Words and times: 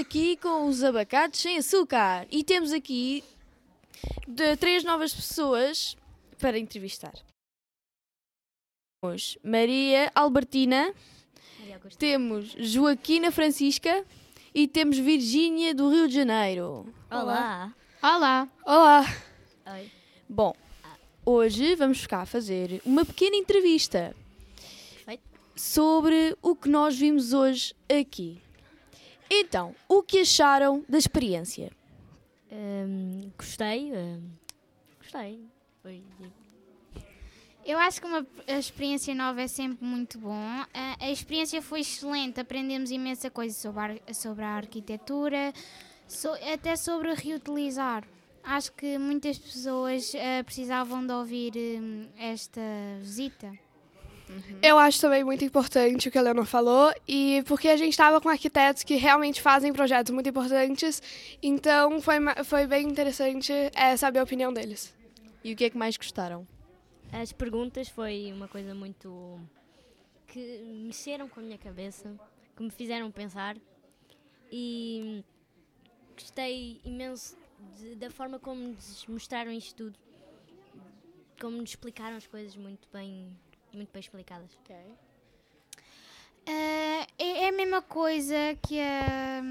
aqui 0.00 0.38
com 0.38 0.66
os 0.66 0.82
abacates 0.82 1.40
sem 1.40 1.58
açúcar 1.58 2.26
e 2.30 2.42
temos 2.42 2.72
aqui 2.72 3.22
de 4.26 4.56
três 4.56 4.82
novas 4.82 5.12
pessoas 5.12 5.94
para 6.38 6.58
entrevistar. 6.58 7.12
Temos 9.02 9.36
Maria 9.44 10.10
Albertina, 10.14 10.94
temos 11.98 12.56
Joaquina 12.58 13.30
Francisca 13.30 14.04
e 14.54 14.66
temos 14.66 14.96
Virgínia 14.96 15.74
do 15.74 15.90
Rio 15.90 16.08
de 16.08 16.14
Janeiro. 16.14 16.86
Olá. 17.10 17.74
Olá. 18.02 18.48
Olá! 18.64 19.04
Oi. 19.66 19.90
Bom, 20.26 20.54
hoje 21.26 21.74
vamos 21.74 22.00
ficar 22.00 22.22
a 22.22 22.26
fazer 22.26 22.80
uma 22.86 23.04
pequena 23.04 23.36
entrevista 23.36 24.16
Perfeito. 25.04 25.22
sobre 25.54 26.34
o 26.40 26.56
que 26.56 26.70
nós 26.70 26.96
vimos 26.96 27.34
hoje 27.34 27.74
aqui. 27.86 28.40
Então, 29.30 29.74
o 29.88 30.02
que 30.02 30.20
acharam 30.20 30.84
da 30.88 30.98
experiência? 30.98 31.70
Hum, 32.52 33.30
gostei. 33.38 33.92
hum, 33.92 34.22
gostei. 34.98 35.40
Foi 35.82 36.02
Eu 37.64 37.78
acho 37.78 38.00
que 38.00 38.06
uma 38.06 38.26
a 38.48 38.58
experiência 38.58 39.14
nova 39.14 39.40
é 39.42 39.46
sempre 39.46 39.84
muito 39.84 40.18
bom. 40.18 40.32
A, 40.74 40.96
a 40.98 41.10
experiência 41.10 41.62
foi 41.62 41.80
excelente, 41.80 42.40
aprendemos 42.40 42.90
imensa 42.90 43.30
coisa 43.30 43.54
sobre 43.54 44.02
a, 44.06 44.14
sobre 44.14 44.44
a 44.44 44.48
arquitetura, 44.56 45.52
so- 46.08 46.36
até 46.52 46.74
sobre 46.74 47.14
reutilizar. 47.14 48.04
Acho 48.42 48.72
que 48.72 48.98
muitas 48.98 49.38
pessoas 49.38 50.12
eh, 50.14 50.42
precisavam 50.42 51.06
de 51.06 51.12
ouvir 51.12 51.52
hum, 51.56 52.08
esta 52.18 52.60
visita. 53.00 53.52
Eu 54.62 54.78
acho 54.78 55.00
também 55.00 55.24
muito 55.24 55.44
importante 55.44 56.08
o 56.08 56.10
que 56.12 56.18
a 56.18 56.22
Leonor 56.22 56.44
falou, 56.44 56.92
e 57.08 57.42
porque 57.46 57.68
a 57.68 57.76
gente 57.76 57.90
estava 57.92 58.20
com 58.20 58.28
arquitetos 58.28 58.82
que 58.82 58.94
realmente 58.96 59.40
fazem 59.40 59.72
projetos 59.72 60.12
muito 60.12 60.28
importantes, 60.28 61.02
então 61.42 62.00
foi, 62.00 62.16
foi 62.44 62.66
bem 62.66 62.86
interessante 62.86 63.52
é, 63.74 63.96
saber 63.96 64.18
a 64.18 64.22
opinião 64.22 64.52
deles. 64.52 64.94
E 65.42 65.52
o 65.52 65.56
que 65.56 65.64
é 65.64 65.70
que 65.70 65.78
mais 65.78 65.96
gostaram? 65.96 66.46
As 67.12 67.32
perguntas 67.32 67.88
foi 67.88 68.30
uma 68.32 68.46
coisa 68.48 68.74
muito. 68.74 69.40
que 70.28 70.60
mexeram 70.86 71.28
com 71.28 71.40
a 71.40 71.42
minha 71.42 71.58
cabeça, 71.58 72.14
que 72.56 72.62
me 72.62 72.70
fizeram 72.70 73.10
pensar 73.10 73.56
e 74.52 75.24
gostei 76.16 76.80
imenso 76.84 77.36
de- 77.78 77.96
da 77.96 78.10
forma 78.10 78.38
como 78.38 78.60
nos 78.60 79.04
mostraram 79.08 79.50
isto 79.50 79.74
tudo, 79.74 79.98
como 81.40 81.56
nos 81.56 81.70
explicaram 81.70 82.16
as 82.16 82.26
coisas 82.28 82.54
muito 82.56 82.86
bem, 82.92 83.28
muito 83.72 83.92
bem 83.92 84.00
explicadas. 84.00 84.50
Ah, 86.46 87.06
é, 87.18 87.44
é 87.44 87.48
a 87.48 87.52
mesma 87.52 87.82
coisa 87.82 88.34
que 88.66 88.80
a, 88.80 89.42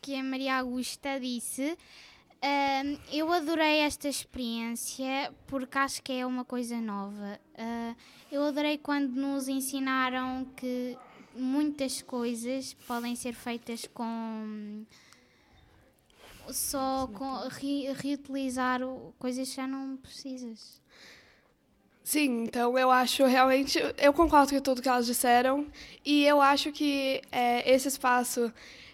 que 0.00 0.14
a 0.14 0.22
Maria 0.22 0.56
Augusta 0.58 1.18
disse. 1.20 1.76
Ah, 2.40 2.82
eu 3.12 3.32
adorei 3.32 3.80
esta 3.80 4.08
experiência 4.08 5.32
porque 5.46 5.76
acho 5.78 6.02
que 6.02 6.12
é 6.12 6.26
uma 6.26 6.44
coisa 6.44 6.80
nova. 6.80 7.38
Ah, 7.56 7.94
eu 8.30 8.42
adorei 8.44 8.78
quando 8.78 9.10
nos 9.14 9.48
ensinaram 9.48 10.44
que 10.56 10.96
muitas 11.34 12.02
coisas 12.02 12.74
podem 12.86 13.14
ser 13.14 13.32
feitas 13.34 13.86
com 13.86 14.84
só 16.50 17.06
com 17.08 17.46
re- 17.48 17.92
reutilizar 17.92 18.82
o- 18.82 19.12
coisas 19.18 19.48
que 19.50 19.56
já 19.56 19.66
não 19.66 19.96
precisas. 19.98 20.80
Sim, 22.08 22.44
então 22.44 22.78
eu 22.78 22.90
acho 22.90 23.26
realmente. 23.26 23.78
Eu 23.98 24.14
concordo 24.14 24.50
com 24.54 24.60
tudo 24.62 24.80
que 24.80 24.88
elas 24.88 25.04
disseram, 25.04 25.66
e 26.02 26.24
eu 26.24 26.40
acho 26.40 26.72
que 26.72 27.20
é, 27.30 27.70
esse 27.70 27.86
espaço, 27.86 28.50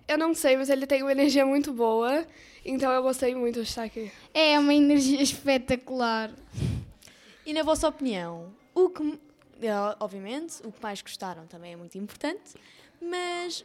eu 0.09 0.19
não 0.19 0.35
sei, 0.35 0.57
mas 0.57 0.69
ele 0.69 0.85
tem 0.85 1.01
uma 1.01 1.13
energia 1.13 1.47
muito 1.47 1.73
boa, 1.73 2.27
então 2.65 2.91
eu 2.91 3.01
gostei 3.05 3.33
muito 3.33 3.63
de 3.63 3.69
estar 3.69 3.85
aqui. 3.85 4.11
É 4.35 4.59
uma 4.59 4.75
energia 4.75 5.23
espetacular. 5.23 6.33
E 7.47 7.53
na 7.53 7.63
vossa 7.63 7.87
opinião, 7.87 8.53
o 8.75 8.89
que, 8.89 9.21
eh, 9.63 9.97
obviamente, 10.01 10.57
o 10.65 10.73
que 10.73 10.83
mais 10.83 11.01
gostaram 11.01 11.47
também 11.47 11.75
é 11.75 11.77
muito 11.77 11.97
importante, 11.97 12.55
mas 13.01 13.65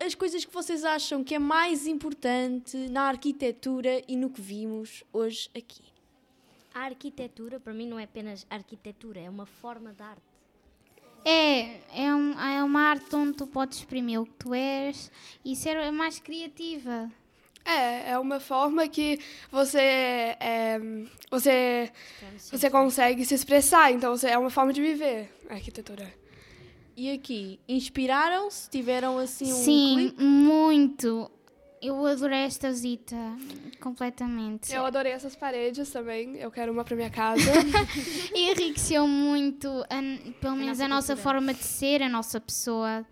as 0.00 0.14
coisas 0.14 0.42
que 0.42 0.54
vocês 0.54 0.84
acham 0.84 1.22
que 1.22 1.34
é 1.34 1.38
mais 1.38 1.86
importante 1.86 2.78
na 2.88 3.02
arquitetura 3.02 4.02
e 4.08 4.16
no 4.16 4.30
que 4.30 4.40
vimos 4.40 5.04
hoje 5.12 5.50
aqui? 5.54 5.95
A 6.76 6.80
arquitetura, 6.84 7.58
para 7.58 7.72
mim, 7.72 7.86
não 7.88 7.98
é 7.98 8.04
apenas 8.04 8.46
arquitetura, 8.50 9.18
é 9.18 9.30
uma 9.30 9.46
forma 9.46 9.94
de 9.94 10.02
arte. 10.02 10.20
É, 11.24 11.80
é, 12.04 12.14
um- 12.14 12.38
é 12.38 12.62
uma 12.62 12.80
arte 12.90 13.16
onde 13.16 13.32
tu 13.32 13.46
podes 13.46 13.78
exprimir 13.78 14.20
o 14.20 14.26
que 14.26 14.34
tu 14.34 14.52
és 14.52 15.10
e 15.42 15.56
ser 15.56 15.90
mais 15.90 16.18
criativa. 16.18 17.10
É, 17.64 18.10
é 18.10 18.18
uma 18.18 18.38
forma 18.40 18.86
que 18.88 19.18
você, 19.50 19.78
é, 20.38 20.78
você, 21.30 21.90
você 22.52 22.68
consegue 22.68 23.24
se 23.24 23.32
expressar, 23.34 23.90
então 23.90 24.14
você- 24.14 24.28
é 24.28 24.36
uma 24.36 24.50
forma 24.50 24.70
de 24.70 24.82
viver 24.82 25.32
a 25.48 25.54
arquitetura. 25.54 26.12
E 26.94 27.10
aqui, 27.10 27.58
inspiraram-se? 27.66 28.68
Tiveram 28.68 29.16
assim 29.18 29.50
um 29.50 29.56
Sim, 29.64 29.94
clique? 30.10 30.22
muito. 30.22 31.30
Eu 31.82 32.04
adorei 32.06 32.40
esta 32.40 32.70
visita 32.70 33.16
completamente. 33.80 34.72
Eu 34.72 34.86
adorei 34.86 35.12
essas 35.12 35.36
paredes 35.36 35.90
também, 35.90 36.36
eu 36.36 36.50
quero 36.50 36.72
uma 36.72 36.84
para 36.84 36.96
minha 36.96 37.10
casa. 37.10 37.42
Enriqueceu 38.34 39.06
muito, 39.06 39.68
a- 39.90 40.32
pelo 40.40 40.56
menos 40.56 40.78
nossa 40.78 40.84
a 40.84 40.88
nossa 40.88 41.14
cultura. 41.14 41.22
forma 41.34 41.54
de 41.54 41.62
ser, 41.64 42.02
a 42.02 42.08
nossa 42.08 42.40
pessoa. 42.40 43.04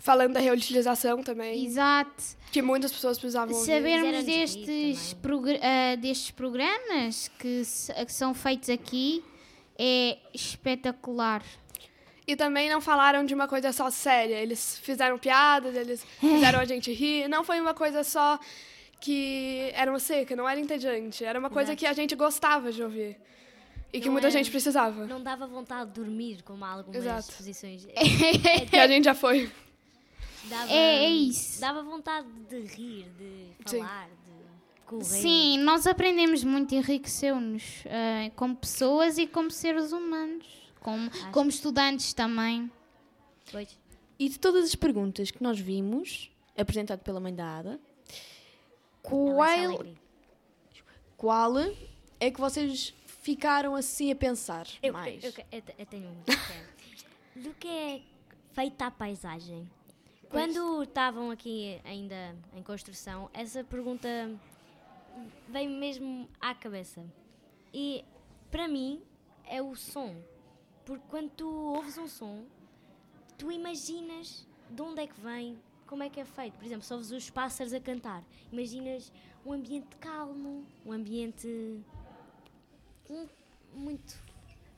Falando 0.00 0.34
da 0.34 0.40
reutilização 0.40 1.22
também, 1.22 1.64
Exato. 1.66 2.22
que 2.52 2.62
muitas 2.62 2.92
pessoas 2.92 3.18
precisavam 3.18 3.54
ouvir. 3.54 3.66
Sabermos 3.72 4.24
destes, 4.24 5.12
progr- 5.14 5.58
ah, 5.62 5.96
destes 5.96 6.30
programas 6.30 7.28
que, 7.38 7.62
que 8.06 8.12
são 8.12 8.32
feitos 8.32 8.68
aqui 8.70 9.24
é 9.76 10.18
espetacular. 10.34 11.42
E 12.28 12.36
também 12.36 12.68
não 12.68 12.78
falaram 12.80 13.24
de 13.24 13.32
uma 13.34 13.48
coisa 13.48 13.72
só 13.72 13.88
séria. 13.90 14.34
Eles 14.36 14.78
fizeram 14.80 15.16
piadas, 15.18 15.74
eles 15.74 16.04
fizeram 16.20 16.60
a 16.60 16.64
gente 16.66 16.92
rir. 16.92 17.26
Não 17.26 17.42
foi 17.42 17.58
uma 17.58 17.72
coisa 17.72 18.04
só 18.04 18.38
que 19.00 19.70
era 19.74 19.90
uma 19.90 19.98
seca, 19.98 20.36
não 20.36 20.46
era 20.46 20.60
entediante. 20.60 21.24
Era 21.24 21.38
uma 21.38 21.48
coisa 21.48 21.70
Exato. 21.70 21.78
que 21.80 21.86
a 21.86 21.92
gente 21.94 22.14
gostava 22.14 22.70
de 22.70 22.82
ouvir. 22.82 23.16
E 23.90 23.98
que 24.00 24.06
Não 24.06 24.12
muita 24.12 24.26
era- 24.28 24.36
gente 24.36 24.50
precisava. 24.50 25.06
Não 25.06 25.22
dava 25.22 25.46
vontade 25.46 25.88
de 25.90 25.94
dormir, 26.00 26.42
como 26.42 26.62
há 26.66 26.72
algumas 26.72 27.00
Exato. 27.02 27.20
exposições. 27.30 27.86
Que 28.70 28.76
a 28.76 28.86
gente 28.86 29.04
já 29.06 29.14
foi. 29.14 29.50
Dava, 30.44 30.70
É- 30.70 31.04
é 31.04 31.08
isso. 31.10 31.58
Dava 31.62 31.82
vontade 31.82 32.26
de 32.50 32.60
rir, 32.60 33.06
de 33.18 33.70
Sim. 33.70 33.78
falar, 33.78 34.06
de 34.08 34.82
correr. 34.84 35.04
Sim, 35.04 35.58
nós 35.60 35.86
aprendemos 35.86 36.44
muito, 36.44 36.74
enriqueceu-nos 36.74 37.62
ah, 37.86 38.30
como 38.36 38.54
pessoas 38.54 39.16
e 39.16 39.26
como 39.26 39.50
seres 39.50 39.92
humanos, 39.92 40.46
como, 40.80 41.10
como 41.32 41.48
estudantes 41.50 42.12
também. 42.12 42.70
Pois. 43.50 43.78
E 44.18 44.28
de 44.28 44.38
todas 44.38 44.64
as 44.64 44.74
perguntas 44.74 45.30
que 45.30 45.42
nós 45.42 45.58
vimos, 45.58 46.30
apresentado 46.56 47.00
pela 47.00 47.20
mãe 47.20 47.34
da 47.34 47.58
Ada, 47.58 47.80
qual, 49.02 49.44
é 49.44 49.64
alegria. 49.64 49.94
qual 51.16 51.58
é 52.20 52.30
que 52.30 52.40
vocês 52.40 52.92
ficaram 53.06 53.74
assim 53.74 54.10
a 54.10 54.16
pensar 54.16 54.66
Eu, 54.82 54.92
mais? 54.92 55.22
eu, 55.22 55.32
eu, 55.52 55.62
eu 55.78 55.86
tenho 55.86 56.08
um. 56.08 56.22
que 56.24 56.32
é, 56.32 56.68
Do 57.40 57.54
que 57.54 57.68
é 57.68 58.02
feita 58.52 58.86
a 58.86 58.90
paisagem? 58.90 59.68
Quando 60.28 60.82
estavam 60.82 61.30
aqui 61.30 61.80
ainda 61.84 62.34
em 62.54 62.62
construção, 62.62 63.30
essa 63.32 63.64
pergunta 63.64 64.08
veio 65.48 65.70
mesmo 65.70 66.28
à 66.40 66.54
cabeça. 66.54 67.02
E 67.72 68.04
para 68.50 68.68
mim 68.68 69.00
é 69.46 69.62
o 69.62 69.74
som. 69.74 70.14
Porque 70.88 71.04
quando 71.10 71.28
tu 71.32 71.46
ouves 71.46 71.98
um 71.98 72.08
som, 72.08 72.46
tu 73.36 73.52
imaginas 73.52 74.46
de 74.70 74.80
onde 74.80 75.02
é 75.02 75.06
que 75.06 75.20
vem, 75.20 75.58
como 75.86 76.02
é 76.02 76.08
que 76.08 76.18
é 76.18 76.24
feito. 76.24 76.54
Por 76.54 76.64
exemplo, 76.64 76.82
se 76.82 76.94
ouves 76.94 77.10
os 77.10 77.28
pássaros 77.28 77.74
a 77.74 77.80
cantar, 77.80 78.24
imaginas 78.50 79.12
um 79.44 79.52
ambiente 79.52 79.94
calmo, 80.00 80.64
um 80.86 80.92
ambiente 80.92 81.46
um- 83.10 83.28
muito 83.74 84.16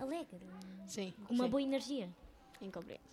alegre, 0.00 0.40
Sim, 0.84 1.14
com 1.28 1.32
uma 1.32 1.44
sim. 1.44 1.50
boa 1.50 1.62
energia. 1.62 2.10
Incompreendo. 2.60 3.08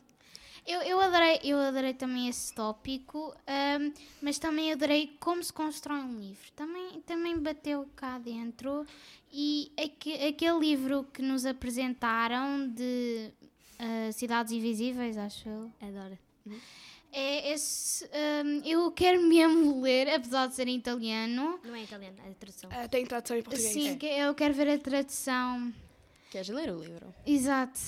Eu, 0.66 0.82
eu, 0.82 1.00
adorei, 1.00 1.40
eu 1.44 1.58
adorei 1.60 1.94
também 1.94 2.28
esse 2.28 2.54
tópico, 2.54 3.34
ahm, 3.46 3.94
mas 4.22 4.38
também 4.38 4.74
adorei 4.74 5.16
como 5.20 5.42
se 5.42 5.54
constrói 5.54 6.00
um 6.00 6.20
livro. 6.20 6.52
Também, 6.54 7.00
também 7.04 7.40
bateu 7.40 7.88
cá 7.96 8.18
dentro. 8.20 8.86
E 9.32 9.72
aque, 9.78 10.14
aquele 10.28 10.60
livro 10.60 11.06
que 11.14 11.22
nos 11.22 11.46
apresentaram 11.46 12.68
de 12.70 13.32
ah, 13.80 14.12
Cidades 14.12 14.52
Invisíveis, 14.52 15.18
acho 15.18 15.48
eu. 15.48 15.72
Adoro. 15.82 16.18
É 17.12 17.52
esse, 17.54 18.06
ahm, 18.06 18.62
eu 18.66 18.92
quero 18.92 19.22
mesmo 19.24 19.80
ler, 19.84 20.10
apesar 20.10 20.48
de 20.48 20.56
ser 20.56 20.68
em 20.68 20.78
italiano. 20.78 21.60
Não 21.64 21.76
é 21.76 21.84
italiano, 21.84 22.16
é 22.26 22.30
tradução. 22.34 22.72
É, 22.72 22.88
tem 22.88 23.06
tradução 23.06 23.38
em 23.38 23.44
português. 23.44 23.74
Sim, 23.74 23.98
que 23.98 24.06
eu 24.06 24.34
quero 24.36 24.54
ver 24.54 24.70
a 24.70 24.78
tradução. 24.78 25.74
Queres 26.32 26.50
ler 26.50 26.72
o 26.72 26.80
livro? 26.80 27.14
Exato. 27.26 27.80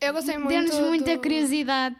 Eu 0.00 0.12
gostei 0.12 0.36
muito. 0.38 0.48
Deu-nos 0.50 0.78
muita 0.88 1.14
do- 1.16 1.20
curiosidade. 1.22 1.96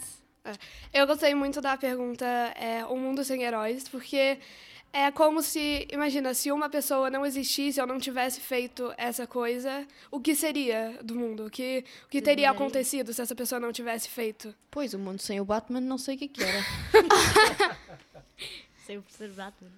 Eu 0.93 1.07
gostei 1.07 1.35
muito 1.37 1.61
da 1.61 1.77
pergunta 1.77 2.25
é, 2.57 2.85
Um 2.87 2.99
Mundo 2.99 3.23
Sem 3.25 3.43
Heróis, 3.43 3.89
porque 3.89 4.39
é 4.93 5.11
como 5.11 5.43
se, 5.43 5.87
imagina, 5.91 6.35
se 6.35 6.53
uma 6.53 6.69
pessoa 6.69 7.09
não 7.11 7.25
existisse 7.25 7.81
ou 7.81 7.87
não 7.87 7.99
tivesse 7.99 8.41
feito 8.41 8.93
essa 8.99 9.27
coisa, 9.27 9.87
o 10.11 10.21
que 10.21 10.35
seria 10.35 10.99
do 11.03 11.15
mundo? 11.15 11.47
O 11.47 11.50
que, 11.50 11.85
o 12.05 12.09
que 12.09 12.21
teria 12.21 12.50
acontecido 12.50 13.12
se 13.15 13.23
essa 13.23 13.35
pessoa 13.35 13.59
não 13.59 13.73
tivesse 13.73 14.09
feito? 14.09 14.55
Pois, 14.71 14.93
o 14.94 14.99
mundo 14.99 15.21
sem 15.21 15.41
o 15.41 15.44
Batman 15.44 15.81
não 15.81 15.97
sei 15.99 16.17
o 16.17 16.19
que, 16.19 16.29
que 16.29 16.43
era. 16.43 16.62
Sem 18.87 18.99
o 18.99 19.03
professor 19.03 19.29
Batman. 19.31 19.71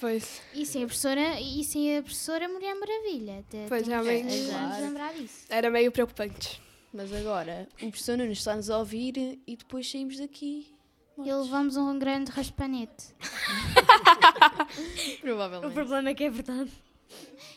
Pois, 0.00 0.42
E 0.54 0.66
sem 0.66 0.82
a 0.82 0.86
professora, 0.86 1.40
e 1.40 1.64
sem 1.64 1.96
a 1.96 2.02
professora 2.02 2.46
Mulher 2.48 2.74
Maravilha. 2.74 3.42
Te- 3.50 3.64
Pois, 3.68 3.86
realmente. 3.86 4.24
nos 4.34 4.50
Claro. 4.50 4.82
lembrar 4.84 5.14
disso. 5.14 5.46
era 5.48 5.70
meio 5.70 5.90
preocupante. 5.90 6.60
Mas 6.92 7.12
agora, 7.12 7.66
o 7.82 7.90
professor 7.90 8.16
Nunes 8.18 8.38
está-nos 8.38 8.68
a 8.70 8.78
ouvir 8.78 9.40
e 9.46 9.56
depois 9.56 9.90
saímos 9.90 10.18
daqui. 10.18 10.73
E 11.18 11.32
levamos 11.32 11.76
um 11.76 11.98
grande 11.98 12.30
raspanete. 12.30 13.06
O 15.16 15.20
Provavelmente. 15.20 15.72
problema 15.74 16.08
é 16.10 16.14
que 16.14 16.24
é 16.24 16.30
verdade. 16.30 16.70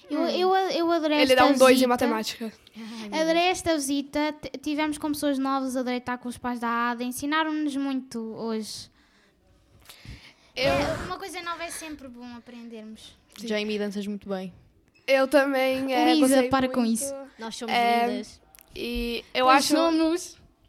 Eu, 0.09 0.21
eu, 0.27 0.53
eu 0.55 0.91
adorei 0.91 1.17
Ele 1.21 1.33
esta 1.33 1.45
dá 1.45 1.45
um 1.51 1.57
2 1.57 1.61
em 1.61 1.73
visita. 1.73 1.87
matemática. 1.87 2.53
Adorei 3.11 3.43
esta 3.43 3.73
visita. 3.75 4.33
T- 4.33 4.57
Tivemos 4.59 4.97
com 4.97 5.11
pessoas 5.11 5.37
novas, 5.39 5.75
adorei 5.75 5.97
estar 5.97 6.17
com 6.17 6.29
os 6.29 6.37
pais 6.37 6.59
da 6.59 6.67
ADA. 6.91 7.03
Ensinaram-nos 7.03 7.75
muito 7.75 8.19
hoje. 8.35 8.89
Eu, 10.55 10.71
É, 10.71 10.93
uma 11.05 11.17
coisa 11.17 11.41
nova 11.41 11.63
é 11.63 11.71
sempre 11.71 12.07
bom 12.07 12.25
aprendermos. 12.37 13.15
Jamie, 13.43 13.77
danças 13.79 14.05
muito 14.07 14.29
bem. 14.29 14.53
eu 15.07 15.27
também. 15.27 15.91
É, 15.93 16.47
para 16.49 16.69
com 16.69 16.81
muito. 16.81 16.93
isso. 16.93 17.13
Nós 17.39 17.55
somos 17.55 17.73
É, 17.73 18.07
lindas. 18.07 18.41
E 18.75 19.25
eu 19.33 19.49
acho. 19.49 19.73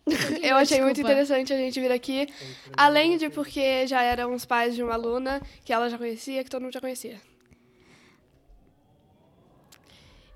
Eu 0.43 0.57
achei 0.57 0.81
muito 0.81 1.01
interessante 1.01 1.53
a 1.53 1.57
gente 1.57 1.81
vir 1.81 1.93
aqui. 1.93 2.29
Além 2.77 3.17
de 3.17 3.29
porque 3.31 3.87
já 3.87 4.03
eram 4.03 4.35
os 4.35 4.45
pais 4.45 4.75
de 4.75 4.83
uma 4.83 4.95
aluna 4.95 5.41
que 5.65 5.73
ela 5.73 5.89
já 5.89 5.99
conhecia, 5.99 6.43
que 6.45 6.51
todo 6.51 6.63
mundo 6.63 6.73
já 6.73 6.81
conhecia. 6.81 7.21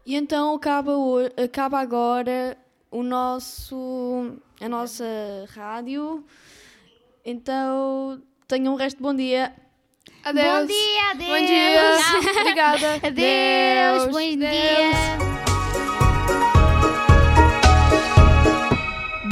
E 0.04 0.16
então 0.16 0.54
acaba, 0.54 0.92
acaba 1.42 1.78
agora 1.78 2.56
o 2.90 3.02
nosso, 3.02 4.36
a 4.60 4.68
nossa 4.68 5.04
rádio. 5.54 6.24
Então 7.24 8.20
tenham 8.48 8.74
um 8.74 8.76
resto 8.76 8.96
de 8.96 9.02
bom 9.02 9.14
dia. 9.14 9.54
Adeus. 10.24 10.60
Bom 10.60 10.66
dia, 10.66 11.10
adeus. 11.10 11.30
Bom 11.30 11.46
dia. 11.46 12.40
Obrigada. 12.40 12.94
Adeus, 12.96 14.14
Deus. 14.14 14.38
dias. 14.38 15.41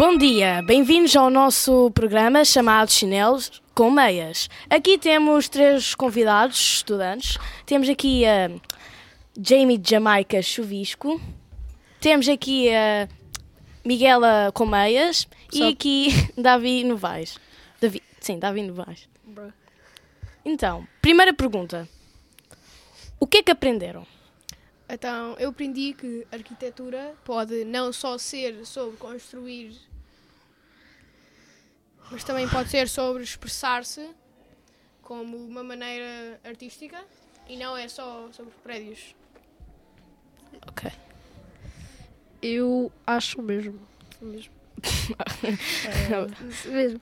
Bom 0.00 0.16
dia, 0.16 0.62
bem-vindos 0.62 1.14
ao 1.14 1.28
nosso 1.28 1.90
programa 1.90 2.42
chamado 2.42 2.90
Chinelos 2.90 3.60
com 3.74 3.90
Meias. 3.90 4.48
Aqui 4.70 4.96
temos 4.96 5.46
três 5.46 5.94
convidados, 5.94 6.58
estudantes. 6.58 7.36
Temos 7.66 7.86
aqui 7.86 8.24
a 8.24 8.50
Jamie 9.38 9.78
Jamaica 9.84 10.40
Chuvisco, 10.40 11.20
temos 12.00 12.30
aqui 12.30 12.70
a 12.74 13.06
Miguela 13.84 14.50
com 14.54 14.64
Meias 14.64 15.28
e 15.52 15.68
aqui 15.68 16.08
Davi 16.34 16.82
Novaes. 16.82 17.38
Davi, 17.78 18.02
sim, 18.20 18.38
Davi 18.38 18.62
Novaes. 18.62 19.06
Então, 20.42 20.88
primeira 21.02 21.34
pergunta. 21.34 21.86
O 23.20 23.26
que 23.26 23.36
é 23.36 23.42
que 23.42 23.52
aprenderam? 23.52 24.06
Então, 24.88 25.36
eu 25.38 25.50
aprendi 25.50 25.92
que 25.92 26.26
arquitetura 26.32 27.14
pode 27.22 27.66
não 27.66 27.92
só 27.92 28.16
ser 28.16 28.64
sobre 28.64 28.96
construir, 28.96 29.89
mas 32.10 32.24
também 32.24 32.48
pode 32.48 32.68
ser 32.70 32.88
sobre 32.88 33.22
expressar-se 33.22 34.10
como 35.02 35.36
uma 35.36 35.62
maneira 35.62 36.40
artística 36.44 37.02
e 37.48 37.56
não 37.56 37.76
é 37.76 37.88
só 37.88 38.28
sobre 38.32 38.52
prédios. 38.62 39.14
Ok. 40.68 40.90
Eu 42.42 42.92
acho 43.06 43.42
mesmo. 43.42 43.80
mesmo. 44.20 44.52
É, 45.84 46.70
mesmo. 46.70 47.00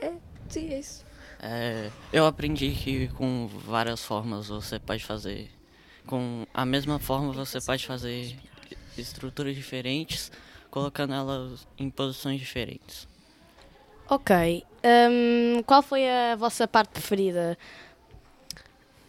É, 0.00 0.12
sim, 0.48 0.68
é 0.72 0.78
isso. 0.80 1.04
É, 1.40 1.90
eu 2.12 2.26
aprendi 2.26 2.70
que 2.72 3.08
com 3.08 3.46
várias 3.46 4.04
formas 4.04 4.48
você 4.48 4.78
pode 4.78 5.04
fazer. 5.04 5.50
Com 6.06 6.46
a 6.52 6.66
mesma 6.66 6.98
forma 6.98 7.32
você 7.32 7.60
pode 7.60 7.86
fazer 7.86 8.36
estruturas 8.96 9.54
diferentes, 9.54 10.30
colocando 10.70 11.14
elas 11.14 11.66
em 11.78 11.88
posições 11.88 12.40
diferentes. 12.40 13.08
Ok. 14.08 14.64
hum, 14.84 15.62
qual 15.64 15.82
foi 15.82 16.08
a 16.08 16.36
vossa 16.36 16.68
parte 16.68 16.90
preferida? 16.90 17.56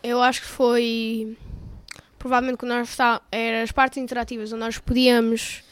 Eu 0.01 0.21
acho 0.21 0.42
que 0.42 0.47
foi 0.47 1.38
provavelmente 2.19 2.57
quando 2.57 2.71
nós 2.71 2.89
está 2.89 3.21
eram 3.31 3.63
as 3.63 3.71
partes 3.71 3.97
interativas 3.97 4.51
onde 4.51 4.59
nós 4.62 4.77
podíamos 4.77 5.63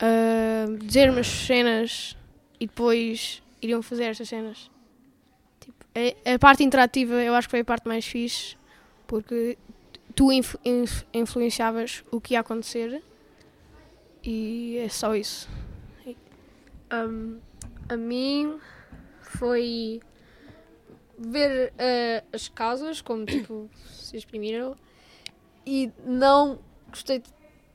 ah, 0.00 0.66
dizer 0.80 1.10
umas 1.10 1.26
cenas 1.26 2.16
e 2.58 2.66
depois 2.66 3.42
iriam 3.60 3.82
fazer 3.82 4.04
estas 4.04 4.28
cenas. 4.28 4.70
Tipo, 5.60 5.84
a, 5.94 6.34
a 6.34 6.38
parte 6.38 6.62
interativa 6.64 7.14
eu 7.14 7.34
acho 7.34 7.48
que 7.48 7.50
foi 7.52 7.60
a 7.60 7.64
parte 7.64 7.86
mais 7.86 8.04
fixe 8.06 8.56
porque 9.06 9.58
tu 10.14 10.32
inf- 10.32 10.56
inf- 10.64 11.02
influenciavas 11.12 12.02
o 12.10 12.20
que 12.20 12.34
ia 12.34 12.40
acontecer 12.40 13.02
e 14.22 14.78
é 14.78 14.88
só 14.88 15.14
isso. 15.14 15.48
Ahm, 16.90 17.38
a 17.88 17.96
mim 17.96 18.58
foi 19.20 20.00
ver 21.18 21.72
eh, 21.78 22.24
as 22.32 22.48
casas 22.48 23.00
como 23.00 23.24
tipo 23.26 23.70
se 23.86 24.16
exprimiram 24.16 24.76
e 25.66 25.90
não 26.04 26.58
gostei 26.88 27.18
de 27.20 27.28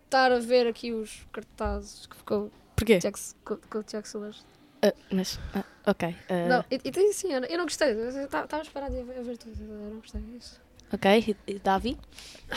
estar 0.05 0.31
a 0.31 0.39
ver 0.39 0.67
aqui 0.67 0.91
os 0.91 1.25
cartazes 1.31 2.05
que 2.07 2.15
ficou 2.15 2.51
Porquê? 2.75 2.97
Jack, 2.99 3.19
com, 3.43 3.77
o 3.77 3.83
Tiago 3.83 4.07
Soares. 4.07 4.45
Ah, 4.81 4.93
mas, 5.11 5.37
ah, 5.53 5.65
ok. 5.85 6.15
ah, 6.29 6.47
Não, 6.47 6.65
e, 6.71 6.75
e 6.75 6.91
tem 6.91 7.11
sim, 7.11 7.33
eu, 7.33 7.43
eu 7.43 7.57
não 7.57 7.65
gostei. 7.65 7.89
Estava 7.91 8.61
esperado 8.61 8.97
a 8.97 9.03
ver, 9.03 9.19
a 9.19 9.21
ver 9.21 9.37
tudo. 9.37 9.61
Eu 9.61 9.67
não 9.67 9.97
gostei 9.99 10.21
disso. 10.21 10.61
Ok. 10.93 11.35
E- 11.47 11.51
e 11.55 11.59
Davi? 11.59 11.97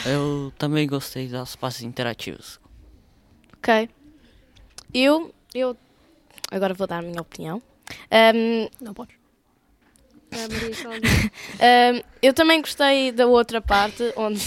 Eu 0.07 0.53
também 0.57 0.87
gostei 0.87 1.27
das 1.27 1.57
partes 1.57 1.83
interativas. 1.83 2.61
Ok. 3.59 3.91
Eu, 4.95 5.35
eu 5.53 5.77
agora 6.53 6.75
vou 6.75 6.87
dar 6.87 6.99
a 6.99 7.03
minha 7.03 7.21
opinião. 7.21 7.63
Ahm, 8.11 8.69
Não 8.81 8.95
podes. 8.95 9.17
É, 10.31 10.45
ahm, 11.91 12.01
eu 12.23 12.33
também 12.33 12.61
gostei 12.61 13.13
da 13.13 13.27
outra 13.27 13.61
parte 13.61 14.03
onde, 14.17 14.43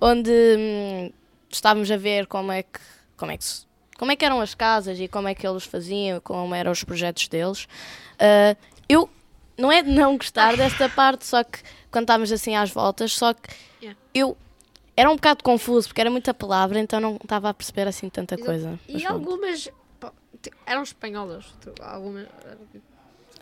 onde 0.00 0.30
hum, 0.30 1.10
estávamos 1.50 1.90
a 1.90 1.96
ver 1.96 2.26
como 2.26 2.50
é 2.52 2.62
que 2.62 2.80
como 3.16 3.30
é 3.32 3.36
que 3.36 3.44
se- 3.44 3.66
como 3.98 4.10
é 4.10 4.16
que 4.16 4.24
eram 4.24 4.40
as 4.40 4.54
casas 4.54 4.98
e 4.98 5.06
como 5.06 5.28
é 5.28 5.34
que 5.34 5.46
eles 5.46 5.64
faziam, 5.64 6.18
como 6.20 6.54
eram 6.54 6.72
os 6.72 6.82
projetos 6.82 7.28
deles. 7.28 7.68
Ah, 8.18 8.56
eu 8.88 9.08
não 9.56 9.70
é 9.70 9.82
de 9.82 9.90
não 9.90 10.16
gostar 10.16 10.56
desta 10.56 10.88
parte, 10.88 11.24
só 11.26 11.44
que 11.44 11.58
quando 11.90 12.04
estávamos 12.04 12.32
assim 12.32 12.56
às 12.56 12.70
voltas, 12.70 13.12
só 13.12 13.32
que 13.34 13.48
Yeah. 13.80 13.98
eu 14.14 14.36
era 14.96 15.10
um 15.10 15.16
bocado 15.16 15.42
confuso 15.44 15.88
porque 15.88 16.00
era 16.00 16.10
muita 16.10 16.32
palavra, 16.32 16.78
então 16.80 16.98
não 17.00 17.16
estava 17.16 17.48
a 17.48 17.54
perceber 17.54 17.86
assim 17.88 18.08
tanta 18.08 18.34
Exato. 18.34 18.46
coisa. 18.46 18.80
E 18.88 19.04
algumas 19.06 19.68
eram 20.66 20.82
espanholas. 20.82 21.46
tu- 21.60 21.74
Algumas. 21.82 22.26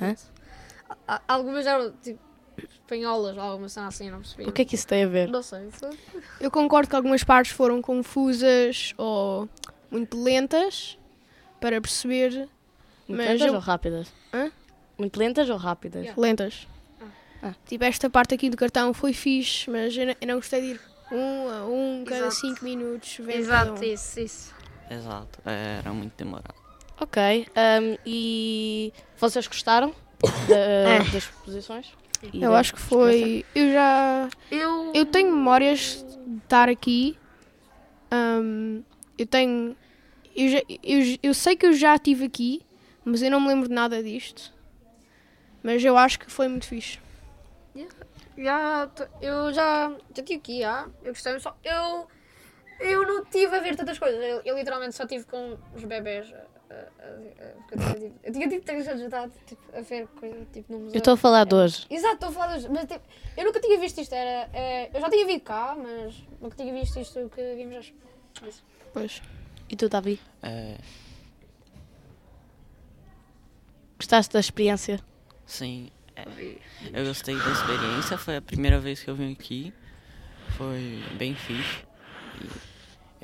Hã? 0.01 0.15
A- 1.07 1.23
Algumas 1.29 1.67
eram 1.67 1.93
tipo 2.03 2.19
espanholas, 2.59 3.39
algumas 3.39 3.73
são 3.73 3.87
assim, 3.87 4.07
eu 4.07 4.13
não 4.13 4.21
percebi. 4.21 4.45
O 4.45 4.53
que 4.53 4.63
é 4.63 4.65
que 4.65 4.75
isso 4.75 4.87
tem 4.87 5.05
a 5.05 5.09
ver? 5.09 5.29
Não 5.29 5.43
sei. 5.43 5.69
só- 5.79 5.91
Eu 6.41 6.51
concordo 6.51 6.89
que 6.91 6.97
algumas 6.97 7.23
partes 7.25 7.53
foram 7.53 7.81
confusas 7.81 8.93
ou 8.99 9.49
muito 9.91 10.21
lentas 10.21 10.99
para 11.61 11.81
perceber. 11.81 12.31
Muito 13.09 13.19
Mas 13.19 13.29
lentas 13.29 13.47
eu- 13.49 13.55
ou 13.55 13.61
rápidas? 13.61 14.13
Hã? 14.33 14.51
Muito 14.99 15.17
lentas 15.19 15.49
ou 15.49 15.57
rápidas? 15.57 16.03
Yeah. 16.05 16.21
lentas. 16.21 16.69
Ah. 17.43 17.55
Tipo, 17.65 17.85
esta 17.85 18.11
parte 18.11 18.35
aqui 18.35 18.51
do 18.51 18.57
cartão 18.57 18.93
foi 18.93 19.15
fixe, 19.15 19.71
mas 19.71 19.97
eu 19.97 20.07
não, 20.07 20.15
eu 20.21 20.29
não 20.29 20.35
gostei 20.35 20.61
de 20.61 20.67
ir 20.73 20.81
um 21.11 21.49
a 21.49 21.65
um, 21.67 22.05
cada 22.05 22.27
Exato. 22.27 22.35
5 22.35 22.65
minutos. 22.65 23.19
Exato, 23.27 23.81
um. 23.81 23.83
isso, 23.83 24.21
isso. 24.21 24.55
Exato, 24.91 25.41
era 25.47 25.91
muito 25.93 26.13
demorado. 26.17 26.60
Ok. 27.01 27.47
um, 27.57 27.97
e 28.07 28.93
vocês 29.17 29.47
gostaram 29.47 29.95
da- 30.49 30.99
das 31.13 31.15
exposições? 31.15 31.93
E 32.33 32.43
Eu 32.43 32.51
da 32.51 32.59
acho 32.59 32.75
que 32.75 32.81
foi. 32.81 33.45
Eu 33.55 33.73
já. 33.73 34.29
Eu. 34.51 34.93
Eu 34.95 35.07
tenho 35.07 35.31
memórias 35.35 36.05
de 36.27 36.37
estar 36.37 36.69
aqui. 36.69 37.17
Ahm, 38.11 38.83
eu 39.19 39.27
tenho. 39.27 39.75
Eu, 40.37 40.49
já- 40.49 40.63
eu, 40.83 41.19
eu 41.23 41.35
sei 41.35 41.57
que 41.57 41.65
eu 41.67 41.73
já 41.73 41.95
estive 41.95 42.27
aqui, 42.27 42.63
mas 43.05 43.23
eu 43.23 43.31
não 43.31 43.41
me 43.41 43.49
lembro 43.49 43.69
de 43.69 43.75
nada 43.75 44.03
disto. 44.03 44.53
Mas 45.63 45.83
eu 45.85 45.97
acho 45.97 46.19
que 46.19 46.31
foi 46.31 46.47
muito 46.49 46.67
fixe. 46.67 46.99
Já, 48.37 48.87
t- 48.89 49.09
eu 49.21 49.53
já, 49.53 49.91
já 50.15 50.23
tive 50.23 50.39
aqui, 50.39 50.61
já. 50.61 50.87
Eu 51.03 51.13
gostei, 51.13 51.39
só. 51.41 51.57
Eu. 51.65 52.07
Eu 52.81 53.07
não 53.07 53.25
tive 53.27 53.55
a 53.57 53.61
ver 53.61 53.77
tantas 53.77 53.99
coisas. 53.99 54.19
Eu, 54.23 54.41
eu 54.45 54.57
literalmente 54.57 54.95
só 54.95 55.07
tive 55.07 55.25
com 55.25 55.57
os 55.75 55.85
bebés 55.85 56.33
eu, 56.71 57.79
tinha, 57.79 57.95
tipo, 57.95 58.21
eu 58.23 58.33
tinha 58.33 58.49
tipo 58.49 58.65
3 58.65 58.89
anos 58.89 59.01
de 59.01 59.07
idade 59.07 59.33
tipo, 59.47 59.77
a 59.77 59.81
ver 59.81 60.07
coisa 60.09 60.47
tipo 60.53 60.73
no 60.73 60.79
museu. 60.79 60.95
Eu 60.95 60.99
estou 60.99 61.15
a 61.15 61.17
falar 61.17 61.45
de 61.45 61.55
hoje. 61.55 61.87
Exato, 61.91 62.15
estou 62.15 62.29
a 62.29 62.33
falar 62.33 62.57
dos. 62.57 62.67
Mas 62.67 62.87
tipo, 62.87 63.01
eu 63.37 63.45
nunca 63.45 63.61
tinha 63.61 63.79
visto 63.79 64.01
isto. 64.01 64.15
Era, 64.15 64.49
é, 64.53 64.91
eu 64.95 65.01
já 65.01 65.11
tinha 65.11 65.27
vindo 65.27 65.41
cá, 65.41 65.77
mas 65.77 66.15
nunca 66.41 66.57
tinha 66.57 66.73
visto 66.73 66.99
isto 67.01 67.29
que 67.35 67.55
vimos 67.57 67.77
hoje. 67.77 67.95
Isso. 68.47 68.65
Pois. 68.93 69.23
E 69.69 69.77
tu, 69.77 69.89
Davi? 69.89 70.21
É, 70.43 70.77
Gostaste 73.99 74.33
da 74.33 74.41
experiência? 74.41 74.99
sim, 75.47 75.91
é, 76.17 76.25
eu 76.93 77.05
gostei 77.07 77.37
da 77.37 77.51
experiência. 77.53 78.17
Foi 78.17 78.37
a 78.37 78.43
primeira 78.43 78.79
vez 78.81 79.03
que 79.03 79.11
eu 79.11 79.15
vim 79.15 79.33
aqui. 79.33 79.73
Foi 80.57 81.03
bem 81.19 81.35
fixe. 81.35 81.85
E 82.41 82.49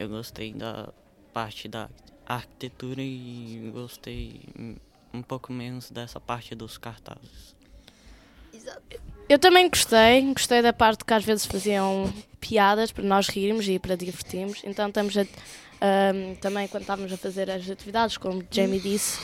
eu 0.03 0.09
gostei 0.09 0.53
da 0.53 0.93
parte 1.33 1.69
da 1.69 1.89
arquitetura 2.27 3.01
e 3.01 3.71
gostei 3.73 4.41
um 5.13 5.23
pouco 5.23 5.53
menos 5.53 5.91
dessa 5.91 6.21
parte 6.21 6.55
dos 6.55 6.77
cartazes. 6.77 7.55
Eu 9.29 9.39
também 9.39 9.69
gostei, 9.69 10.23
gostei 10.33 10.63
da 10.63 10.73
parte 10.73 11.05
que 11.05 11.13
às 11.13 11.25
vezes 11.25 11.47
faziam 11.47 12.13
piadas 12.41 12.93
para 12.93 13.05
nós 13.05 13.29
rirmos 13.29 13.69
e 13.69 13.79
para 13.79 13.97
divertirmos. 13.97 14.63
Então 14.65 14.89
estamos 14.89 15.17
a, 15.17 15.23
ahm, 15.81 16.35
também 16.41 16.69
quando 16.69 16.83
estávamos 16.83 17.13
a 17.13 17.17
fazer 17.17 17.51
as 17.51 17.69
atividades, 17.69 18.17
como 18.17 18.45
Jamie 18.51 18.81
disse, 18.81 19.21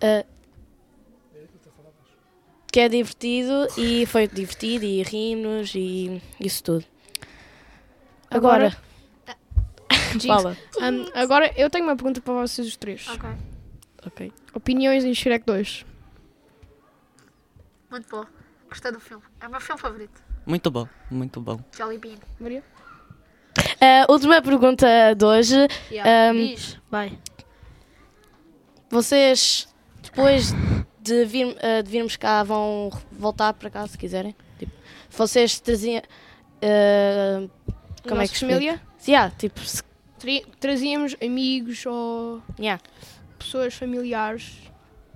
ah, 0.00 0.24
que 2.72 2.80
é 2.80 2.88
divertido 2.88 3.66
e 3.76 4.06
foi 4.06 4.28
divertido 4.28 4.84
e 4.84 5.02
rimos 5.02 5.72
e 5.74 6.20
isso 6.40 6.62
tudo. 6.62 6.84
Agora, 8.30 8.76
Jinx. 10.18 10.26
fala. 10.26 10.56
Hum, 10.80 11.06
agora 11.14 11.52
eu 11.56 11.68
tenho 11.70 11.84
uma 11.84 11.96
pergunta 11.96 12.20
para 12.20 12.34
vocês 12.34 12.66
os 12.66 12.76
três. 12.76 13.08
Ok. 13.08 13.28
Ok. 14.06 14.32
Opiniões 14.54 15.04
em 15.04 15.14
Shrek 15.14 15.44
2. 15.46 15.84
Muito 17.90 18.08
bom. 18.08 18.24
Gostei 18.68 18.92
do 18.92 19.00
filme. 19.00 19.22
É 19.40 19.46
o 19.48 19.50
meu 19.50 19.60
filme 19.60 19.80
favorito. 19.80 20.22
Muito 20.46 20.70
bom, 20.70 20.88
muito 21.10 21.40
bom. 21.40 21.60
Jolly 21.76 21.98
Bean. 21.98 22.16
Maria? 22.38 22.62
A 23.80 24.10
última 24.10 24.40
pergunta 24.40 24.86
de 25.14 25.24
hoje. 25.24 25.56
Ahm, 26.04 26.34
Diz, 26.54 26.78
vai. 26.90 27.18
Vocês, 28.88 29.68
depois 30.02 30.52
de, 31.00 31.24
vir, 31.24 31.56
eh, 31.60 31.82
de 31.82 31.90
virmos 31.90 32.16
cá, 32.16 32.42
vão 32.42 32.90
voltar 33.12 33.52
para 33.54 33.70
cá 33.70 33.86
se 33.86 33.96
quiserem? 33.98 34.34
Tipo, 34.58 34.72
vocês 35.10 35.60
traziam. 35.60 36.02
eh, 36.62 37.48
como 38.02 38.20
é 38.20 38.26
que 38.26 38.32
Nossa 38.32 38.32
explico? 38.34 38.52
família? 38.54 38.82
Yeah, 39.06 39.34
tipo, 39.36 39.60
se- 39.60 39.82
Trazíamos 40.58 41.16
amigos 41.22 41.84
ou 41.86 42.42
yeah, 42.58 42.80
pessoas 43.38 43.74
familiares 43.74 44.52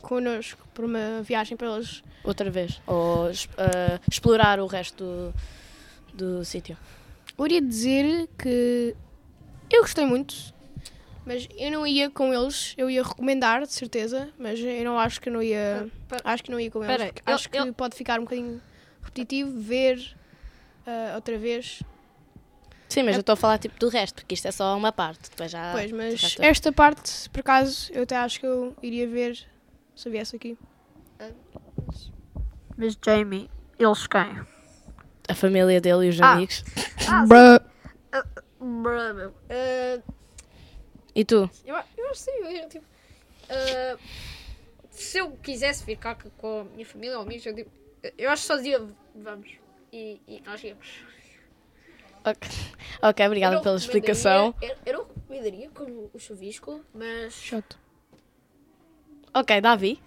connosco 0.01 0.67
para 0.75 0.85
uma 0.87 1.23
viagem 1.23 1.57
para 1.57 1.75
eles. 1.75 2.03
outra 2.23 2.51
vez. 2.51 2.81
Ou 2.87 3.31
eh, 3.31 3.99
explorar 4.11 4.59
o 4.61 4.67
resto 4.67 5.33
do, 6.13 6.37
do 6.39 6.45
sítio. 6.45 6.77
Eu 7.37 7.47
iria 7.47 7.61
dizer 7.61 8.29
que 8.39 8.95
eu 9.71 9.83
gostei 9.83 10.07
muito, 10.07 10.35
mas 11.27 11.49
eu 11.57 11.71
não 11.71 11.87
ia 11.87 12.09
com 12.11 12.33
eles. 12.33 12.75
Eu 12.77 12.89
ia 12.89 13.03
recomendar, 13.03 13.63
de 13.63 13.73
certeza, 13.73 14.29
mas 14.39 14.59
eu 14.61 14.85
não 14.85 14.99
acho 14.99 15.21
que 15.21 15.29
eu 15.29 15.33
não 15.33 15.43
ia. 15.43 15.87
Acho 16.23 16.45
que 16.45 16.51
não 16.51 16.61
ia 16.61 16.71
com 16.71 16.83
eles. 16.85 17.13
eu- 17.27 17.35
acho 17.35 17.49
que 17.51 17.59
eu- 17.59 17.73
pode 17.75 17.97
ficar 17.97 18.19
um 18.21 18.25
bocadinho 18.25 18.61
repetitivo 19.03 19.59
ver 19.61 20.15
ah, 20.87 21.13
outra 21.17 21.37
vez. 21.39 21.83
Sim, 22.95 23.03
mas 23.03 23.15
É- 23.15 23.19
eu 23.19 23.21
estou 23.21 23.33
a 23.33 23.37
falar 23.37 23.59
tipo 23.59 23.77
do 23.81 23.89
resto, 23.89 24.15
porque 24.15 24.35
isto 24.35 24.47
é 24.47 24.53
só 24.53 24.77
uma 24.77 24.93
parte. 24.93 25.29
Depois 25.29 25.51
já. 25.51 25.73
pois, 25.73 25.91
mas 25.91 26.37
esta 26.39 26.71
parte, 26.71 27.29
por 27.31 27.41
acaso, 27.41 27.93
eu 27.93 28.05
até 28.05 28.17
acho 28.17 28.39
que 28.39 28.47
eu 28.47 28.77
iria 28.81 29.09
ver 29.09 29.37
se 29.97 30.07
eu 30.09 30.13
viesse 30.13 30.37
aqui. 30.37 30.57
Mas 32.77 32.97
Jamie, 33.05 33.51
eles 33.79 34.07
quem? 34.07 34.47
A 35.29 35.35
família 35.35 35.81
dele 35.81 36.07
e 36.07 36.09
os 36.11 36.21
Ah. 36.21 36.35
amigos. 36.35 36.63
Bruh, 38.61 39.29
uh, 39.29 40.03
E 41.17 41.25
tu? 41.25 41.51
eu, 41.65 41.75
eu 41.75 42.11
acho 42.11 42.25
que 42.25 42.31
sim, 42.31 42.57
eu, 42.59 42.69
tipo, 42.69 42.85
uh, 43.51 43.99
se 44.91 45.19
eu 45.19 45.33
quisesse 45.39 45.85
ficar 45.85 46.15
com- 46.15 46.31
com 46.31 46.61
a 46.61 46.65
minha 46.65 46.87
família 46.87 47.17
ou 47.17 47.23
amigos, 47.25 47.45
eu, 47.47 47.53
digo- 47.55 47.71
eu 48.17 48.31
acho 48.31 48.43
que 48.43 48.47
só 48.47 48.57
dizia 48.57 48.81
vamos 49.15 49.49
e, 49.93 50.21
e 50.29 50.41
nós 50.47 50.63
íamos. 50.63 51.05
Ok, 52.25 52.49
ok, 53.03 53.27
obrigada 53.27 53.61
pela 53.61 53.77
explicação. 53.77 54.55
Eu, 54.63 54.77
eu 54.87 54.93
não 54.95 55.05
recomendaria 55.05 55.71
como 55.71 56.11
o 56.13 56.19
chuvisco, 56.19 56.81
mas 56.95 57.35
Chato. 57.35 57.79
Ok, 59.35 59.61
Davi. 59.61 60.01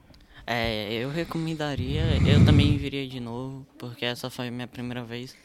É, 0.45 0.93
eu 0.93 1.09
recomendaria, 1.09 2.03
eu 2.25 2.43
também 2.45 2.77
viria 2.77 3.07
de 3.07 3.19
novo, 3.19 3.67
porque 3.77 4.05
essa 4.05 4.29
foi 4.29 4.47
a 4.47 4.51
minha 4.51 4.67
primeira 4.67 5.03
vez. 5.03 5.35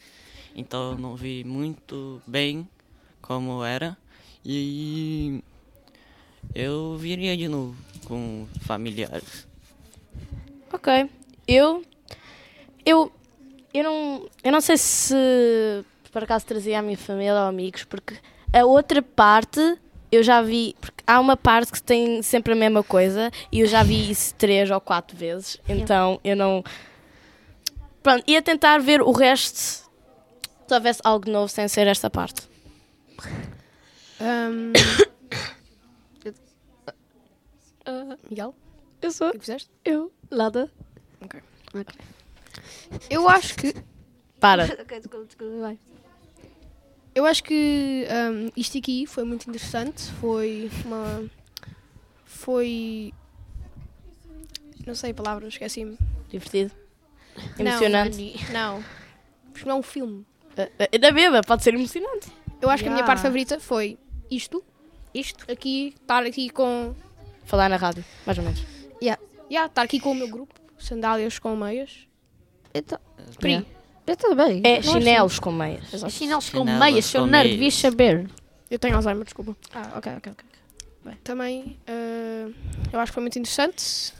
Então 0.55 0.91
eu 0.91 0.97
não 0.97 1.15
vi 1.15 1.43
muito 1.43 2.21
bem 2.25 2.67
como 3.21 3.63
era. 3.63 3.97
E 4.45 5.43
eu 6.55 6.97
viria 6.97 7.35
de 7.37 7.47
novo 7.47 7.75
com 8.05 8.47
familiares. 8.61 9.47
Ok. 10.71 11.09
Eu. 11.47 11.83
Eu. 12.85 13.11
Eu 13.73 13.83
não. 13.83 14.29
Eu 14.43 14.51
não 14.51 14.61
sei 14.61 14.77
se 14.77 15.83
por 16.13 16.23
acaso 16.23 16.45
trazia 16.45 16.79
a 16.79 16.81
minha 16.81 16.97
família 16.97 17.33
ou 17.33 17.39
amigos, 17.47 17.83
porque 17.83 18.15
a 18.53 18.63
outra 18.63 19.01
parte 19.01 19.59
eu 20.11 20.21
já 20.21 20.41
vi. 20.41 20.75
Porque 20.79 21.03
há 21.07 21.19
uma 21.19 21.35
parte 21.35 21.71
que 21.71 21.81
tem 21.81 22.21
sempre 22.21 22.53
a 22.53 22.55
mesma 22.55 22.83
coisa 22.83 23.31
e 23.51 23.61
eu 23.61 23.67
já 23.67 23.81
vi 23.83 24.11
isso 24.11 24.33
três 24.35 24.69
ou 24.69 24.79
quatro 24.79 25.17
vezes. 25.17 25.57
Então 25.67 26.19
eu 26.23 26.35
não. 26.35 26.63
Pronto, 28.03 28.23
ia 28.27 28.41
tentar 28.41 28.79
ver 28.79 29.01
o 29.01 29.11
resto 29.11 29.57
se 29.57 29.83
houvesse 30.71 31.01
algo 31.03 31.29
novo 31.29 31.47
sem 31.47 31.67
ser 31.67 31.87
esta 31.87 32.09
parte. 32.09 32.47
Ahm, 34.21 34.73
Miguel, 38.29 38.55
Eu 39.01 39.11
sou. 39.11 39.29
o 39.29 39.31
que 39.33 39.39
fizeste? 39.39 39.69
Eu. 39.83 40.11
Nada. 40.29 40.69
Eu 43.09 43.27
acho 43.27 43.55
que 43.55 43.73
Para. 44.39 44.65
Ok, 44.81 44.99
desculpa, 44.99 45.25
desculpa, 45.25 45.57
vai. 45.59 45.79
Eu 47.15 47.25
acho 47.25 47.43
que 47.43 48.07
ahm, 48.09 48.49
isto 48.57 48.77
aqui 48.77 49.05
foi 49.05 49.23
muito 49.23 49.49
interessante. 49.49 50.03
Foi 50.19 50.69
uma. 50.85 51.29
Foi. 52.25 53.13
Não 54.85 54.95
sei 54.95 55.11
a 55.11 55.13
palavra, 55.13 55.47
esqueci-me. 55.47 55.97
Divertido. 56.29 56.71
Não, 57.57 57.65
Emocionante. 57.65 58.51
Não. 58.51 58.83
Porque 59.51 59.67
não 59.67 59.77
é 59.77 59.79
um 59.79 59.83
filme. 59.83 60.25
Eh, 60.57 60.97
Na 60.99 61.11
mesma, 61.11 61.41
pode 61.41 61.63
ser 61.63 61.73
emocionante. 61.73 62.31
Eu 62.61 62.69
acho 62.69 62.83
que 62.83 62.89
a 62.89 62.91
minha 62.91 63.01
Yeah. 63.01 63.07
parte 63.07 63.21
favorita 63.21 63.59
foi 63.59 63.97
isto. 64.29 64.63
Isto. 65.13 65.49
Aqui, 65.51 65.93
estar 66.01 66.23
aqui 66.23 66.49
com. 66.49 66.95
Falar 67.45 67.69
na 67.69 67.75
rádio, 67.75 68.03
mais 68.25 68.37
ou 68.37 68.43
menos. 68.43 68.63
Yeah, 69.01 69.21
estar 69.51 69.81
aqui 69.83 69.99
com 69.99 70.11
o 70.11 70.15
meu 70.15 70.27
grupo. 70.27 70.53
Sandálias 70.79 71.37
com 71.39 71.55
meias. 71.55 72.07
Então, 72.73 72.99
aí. 73.43 73.65
Eu 74.07 74.15
também. 74.17 74.61
É 74.63 74.81
chinelos 74.81 75.39
com 75.39 75.51
meias. 75.51 75.83
Chinelos 76.11 76.49
com 76.49 76.59
Chinelos 76.59 76.79
meias, 76.79 77.05
seu 77.05 77.21
com 77.21 77.27
nerd, 77.27 77.43
meias. 77.43 77.55
devias 77.57 77.73
saber. 77.75 78.29
Eu 78.69 78.79
tenho 78.79 78.95
Alzheimer, 78.95 79.23
desculpa. 79.23 79.55
Ah, 79.73 79.91
ok, 79.97 80.11
ok, 80.17 80.31
ok. 80.31 80.45
Também, 81.23 81.77
eh, 81.85 82.47
eu 82.91 82.99
acho 82.99 83.11
que 83.11 83.13
foi 83.13 83.21
muito 83.21 83.37
interessante. 83.37 84.13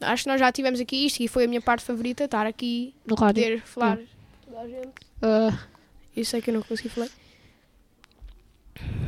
Acho 0.00 0.24
que 0.24 0.28
nós 0.28 0.40
já 0.40 0.50
tivemos 0.50 0.80
aqui 0.80 1.06
isto 1.06 1.20
e 1.22 1.28
foi 1.28 1.44
a 1.44 1.48
minha 1.48 1.60
parte 1.60 1.84
favorita, 1.84 2.24
estar 2.24 2.44
aqui, 2.46 2.92
No 3.06 3.14
rádio. 3.14 3.42
poder 3.42 3.62
falar 3.62 3.98
toda 4.44 4.60
a 4.60 4.68
gente. 4.68 4.88
Ah, 5.22 5.58
Eu 6.16 6.24
sei 6.24 6.42
que 6.42 6.50
eu 6.50 6.54
não 6.54 6.62
consegui 6.62 6.88
falar. 6.88 7.08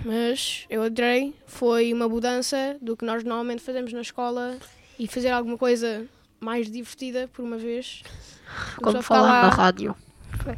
Mas 0.04 0.66
eu 0.70 0.82
adorei. 0.82 1.34
Foi 1.46 1.92
uma 1.92 2.08
mudança 2.08 2.76
do 2.80 2.96
que 2.96 3.04
nós 3.04 3.24
normalmente 3.24 3.62
fazemos 3.62 3.92
na 3.92 4.00
escola 4.02 4.56
e 4.98 5.06
fazer 5.08 5.30
alguma 5.30 5.58
coisa 5.58 6.06
mais 6.44 6.70
divertida 6.70 7.28
por 7.32 7.44
uma 7.44 7.56
vez. 7.56 8.02
Como 8.82 9.02
falar 9.02 9.42
na 9.44 9.48
rádio. 9.48 9.96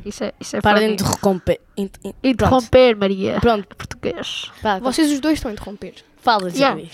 Isso 0.05 0.25
é, 0.25 0.33
isso 0.41 0.57
é 0.57 0.61
Parem 0.61 0.97
de 0.97 1.05
recomper. 1.05 1.61
in- 1.77 1.91
in- 2.05 2.15
Interromper, 2.25 2.97
Maria. 2.97 3.39
Pronto, 3.41 3.77
Português. 3.77 4.51
pá, 4.63 4.75
pá. 4.75 4.79
Vocês 4.81 5.11
os 5.13 5.21
dois 5.21 5.35
estão 5.39 5.51
a 5.51 5.55
interromper. 5.55 5.95
fala, 6.17 6.49
Yeah. 6.51 6.77
Jerry. 6.81 6.91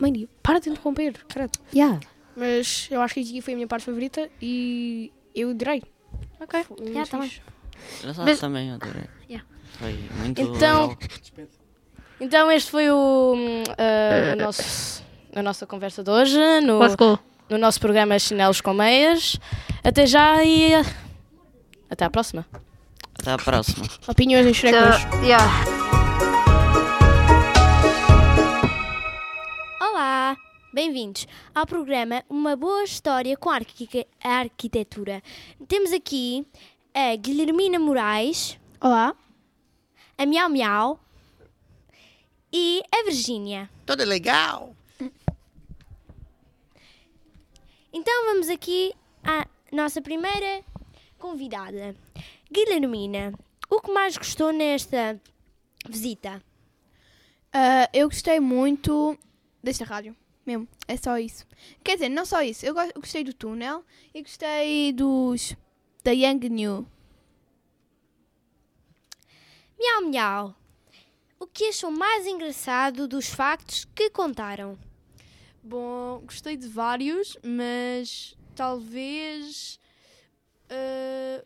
Maria, 0.00 0.28
para 0.42 0.58
de 0.60 0.70
interromper. 0.70 1.14
Caralho. 1.28 1.50
Yeah. 1.74 2.00
Mas 2.36 2.88
eu 2.90 3.00
acho 3.00 3.14
que 3.14 3.20
aqui 3.20 3.40
foi 3.40 3.52
a 3.54 3.56
minha 3.56 3.68
parte 3.68 3.84
favorita 3.84 4.28
e 4.42 5.12
eu 5.34 5.50
adorei. 5.50 5.82
Ok. 6.40 6.64
Foi 6.64 6.76
Yeah, 6.86 7.08
tá 7.10 7.22
fixe. 7.22 7.40
Eu 8.02 8.12
Mas- 8.24 8.40
também 8.40 8.72
adorei. 8.72 9.04
Yeah. 9.30 9.46
Foi 9.78 9.92
muito 10.18 10.40
Então- 10.42 10.88
legal. 10.88 10.98
Então 12.20 12.50
este 12.50 12.70
foi 12.70 12.90
o, 12.90 13.34
hum, 13.36 13.62
ah, 13.78 14.32
o 14.34 14.36
nosso, 14.36 15.02
a 15.34 15.42
nossa 15.42 15.66
conversa 15.66 16.02
de 16.02 16.10
hoje 16.10 16.38
no, 16.62 16.78
Let's 16.80 16.94
go. 16.96 17.18
No 17.48 17.58
nosso 17.58 17.80
programa 17.80 18.18
Chinelos 18.18 18.60
com 18.60 18.72
Meias. 18.72 19.38
Até 19.82 20.06
já 20.06 20.42
e 20.44 20.74
ah, 20.74 20.84
até 21.90 22.04
à 22.04 22.10
próxima. 22.10 22.46
Até 23.18 23.32
a 23.32 23.38
próxima. 23.38 23.86
Opiniões 24.08 24.46
em 24.46 24.54
Shrek 24.54 24.76
2. 24.78 25.24
Yeah. 25.24 25.44
Olá! 29.80 30.36
Bem-vindos 30.72 31.28
ao 31.54 31.66
programa 31.66 32.24
Uma 32.28 32.56
Boa 32.56 32.82
História 32.82 33.36
com 33.36 33.50
a 33.50 33.60
a 34.24 34.28
Arquitetura. 34.28 35.22
Temos 35.68 35.92
aqui 35.92 36.44
a 36.92 37.14
Guilhermina 37.16 37.78
Moraes, 37.78 38.58
Olá. 38.80 39.14
a 40.18 40.26
Miau 40.26 40.48
Miau 40.48 41.00
e 42.52 42.82
a 42.92 43.04
Virgínia. 43.04 43.70
Tudo 43.86 44.04
legal? 44.04 44.74
Então 47.96 48.26
vamos 48.26 48.48
aqui 48.48 48.92
à 49.22 49.46
nossa 49.70 50.02
primeira 50.02 50.64
convidada. 51.16 51.94
Guilhermina, 52.50 53.32
o 53.70 53.80
que 53.80 53.92
mais 53.92 54.16
gostou 54.16 54.52
nesta 54.52 55.20
visita? 55.88 56.42
Ah, 57.52 57.88
eu 57.92 58.08
gostei 58.08 58.40
muito 58.40 59.16
desta 59.62 59.84
rádio, 59.84 60.16
mesmo. 60.44 60.66
É 60.88 60.96
só 60.96 61.16
isso. 61.18 61.46
Quer 61.84 61.94
dizer, 61.94 62.08
não 62.08 62.26
só 62.26 62.42
isso. 62.42 62.66
Eu 62.66 62.74
gostei 62.96 63.22
do 63.22 63.32
túnel 63.32 63.84
e 64.12 64.22
gostei 64.22 64.92
dos. 64.92 65.54
da 66.02 66.10
Young 66.10 66.48
New. 66.48 66.84
Miau 69.78 70.02
Miau, 70.10 70.56
o 71.38 71.46
que 71.46 71.68
achou 71.68 71.92
mais 71.92 72.26
engraçado 72.26 73.06
dos 73.06 73.28
factos 73.28 73.84
que 73.94 74.10
contaram? 74.10 74.76
Bom, 75.66 76.20
gostei 76.26 76.58
de 76.58 76.68
vários, 76.68 77.38
mas 77.42 78.36
talvez 78.54 79.80
ah, 80.68 81.42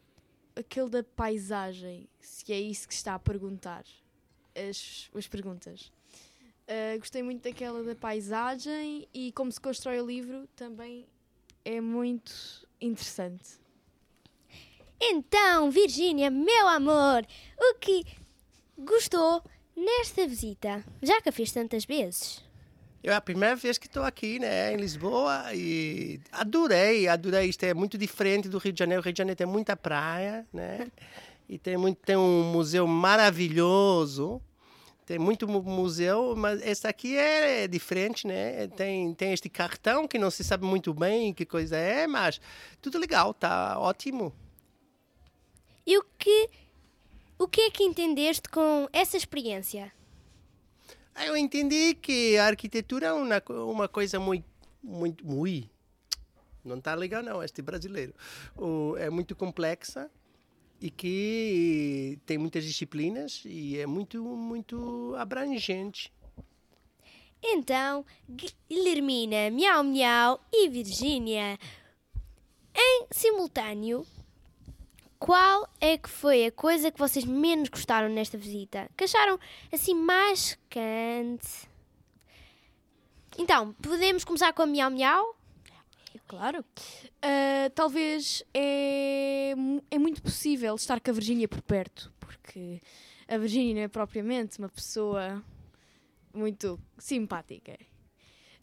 aquele 0.56 0.90
da 0.90 1.04
paisagem, 1.04 2.08
se 2.20 2.52
é 2.52 2.58
isso 2.60 2.88
que 2.88 2.94
está 2.94 3.14
a 3.14 3.18
perguntar, 3.20 3.84
as, 4.56 5.08
as 5.14 5.28
perguntas. 5.28 5.92
Ah, 6.66 6.98
gostei 6.98 7.22
muito 7.22 7.44
daquela 7.44 7.84
da 7.84 7.94
paisagem 7.94 9.06
e 9.14 9.30
como 9.30 9.52
se 9.52 9.60
constrói 9.60 10.00
o 10.00 10.06
livro 10.06 10.48
também 10.56 11.06
é 11.64 11.80
muito 11.80 12.66
interessante. 12.80 13.60
Então, 15.00 15.70
Virgínia, 15.70 16.28
meu 16.28 16.66
amor, 16.66 17.25
o 17.56 17.75
que 17.76 18.04
gostou 18.76 19.44
nesta 19.76 20.26
visita? 20.26 20.84
Já 21.00 21.22
que 21.22 21.28
a 21.28 21.32
fiz 21.32 21.52
tantas 21.52 21.84
vezes. 21.84 22.48
É 23.02 23.12
a 23.12 23.21
primeira 23.21 23.55
vez 23.57 23.78
que 23.78 23.87
estou 23.87 24.02
aqui, 24.02 24.38
né, 24.38 24.73
em 24.75 24.76
Lisboa 24.76 25.55
e 25.55 26.21
adorei, 26.33 27.07
adorei. 27.09 27.49
Isto 27.49 27.64
é 27.64 27.73
muito 27.73 27.97
diferente 27.97 28.49
do 28.49 28.59
Rio 28.59 28.73
de 28.73 28.78
Janeiro. 28.78 29.00
O 29.00 29.05
Rio 29.05 29.12
de 29.12 29.19
Janeiro 29.19 29.37
tem 29.38 29.47
muita 29.47 29.76
praia, 29.76 30.47
né? 30.52 30.90
E 31.49 31.57
tem 31.59 31.76
muito, 31.76 31.99
tem 32.05 32.17
um 32.17 32.43
museu 32.52 32.87
maravilhoso. 32.87 34.43
Tem 35.07 35.19
muito 35.19 35.49
mu- 35.49 35.62
museu, 35.62 36.35
mas 36.37 36.61
esse 36.61 36.87
aqui 36.87 37.17
é 37.17 37.67
diferente, 37.67 38.26
né? 38.26 38.67
Tem, 38.69 39.14
tem 39.14 39.33
este 39.33 39.49
cartão 39.49 40.07
que 40.07 40.19
não 40.19 40.31
se 40.31 40.45
sabe 40.45 40.67
muito 40.67 40.93
bem 40.93 41.33
que 41.33 41.47
coisa 41.47 41.76
é, 41.78 42.07
mas 42.07 42.38
tudo 42.83 42.99
legal, 42.99 43.33
tá 43.33 43.78
ótimo. 43.78 44.35
E 45.87 45.97
o 45.97 46.05
que, 46.19 46.50
o 47.38 47.49
que 47.49 47.62
é 47.62 47.71
que 47.71 47.85
entendeste 47.85 48.50
com 48.50 48.87
essa 48.93 49.17
experiência? 49.17 49.90
Aí 51.18 51.26
eu 51.26 51.37
entendi 51.37 51.94
que 51.94 52.38
a 52.38 52.46
arquitetura 52.46 53.08
é 53.08 53.12
uma, 53.12 53.42
uma 53.64 53.88
coisa 53.88 54.20
muito, 54.20 54.46
muito, 54.80 55.26
muito, 55.26 55.68
não 56.64 56.78
está 56.78 56.94
legal 56.94 57.25
não, 57.25 57.42
este 57.42 57.60
brasileiro, 57.60 58.14
é 58.98 59.10
muito 59.10 59.34
complexa 59.34 60.08
e 60.80 60.92
que 60.92 62.20
tem 62.25 62.38
muitas 62.38 62.64
disciplinas 62.64 63.42
e 63.44 63.78
é 63.78 63.84
muito, 63.84 64.22
muito 64.22 65.12
abrangente. 65.18 66.12
Então, 67.42 68.06
Guilhermina, 68.70 69.50
Miau 69.50 69.82
Miau 69.82 70.40
e 70.52 70.68
Virgínia, 70.68 71.58
em 72.72 73.07
simultâneo, 73.11 74.07
qual 75.18 75.68
é 75.81 75.98
que 75.98 76.09
foi 76.09 76.46
a 76.46 76.52
coisa 76.52 76.90
que 76.90 76.98
vocês 76.98 77.24
menos 77.24 77.68
gostaram 77.68 78.09
nesta 78.09 78.38
visita? 78.38 78.88
Que 78.96 79.04
acharam 79.04 79.38
assim 79.72 79.94
mais 79.94 80.38
secante? 80.40 81.68
Então, 83.37 83.72
podemos 83.74 84.24
começar 84.24 84.52
com 84.52 84.62
a 84.62 84.66
Miau 84.66 84.90
Miau? 84.90 85.37
Claro. 86.26 86.64
Ah, 87.22 87.70
talvez 87.74 88.44
é, 88.52 89.54
é 89.90 89.98
muito 89.98 90.22
possível 90.22 90.74
estar 90.74 91.00
com 91.00 91.11
a 91.11 91.14
Virgínia 91.14 91.48
por 91.48 91.62
perto, 91.62 92.12
porque 92.20 92.81
a 93.26 93.38
Virgínia 93.38 93.74
não 93.74 93.83
é 93.83 93.88
propriamente 93.88 94.59
uma 94.59 94.68
pessoa 94.68 95.42
muito 96.35 96.78
simpática. 96.98 97.78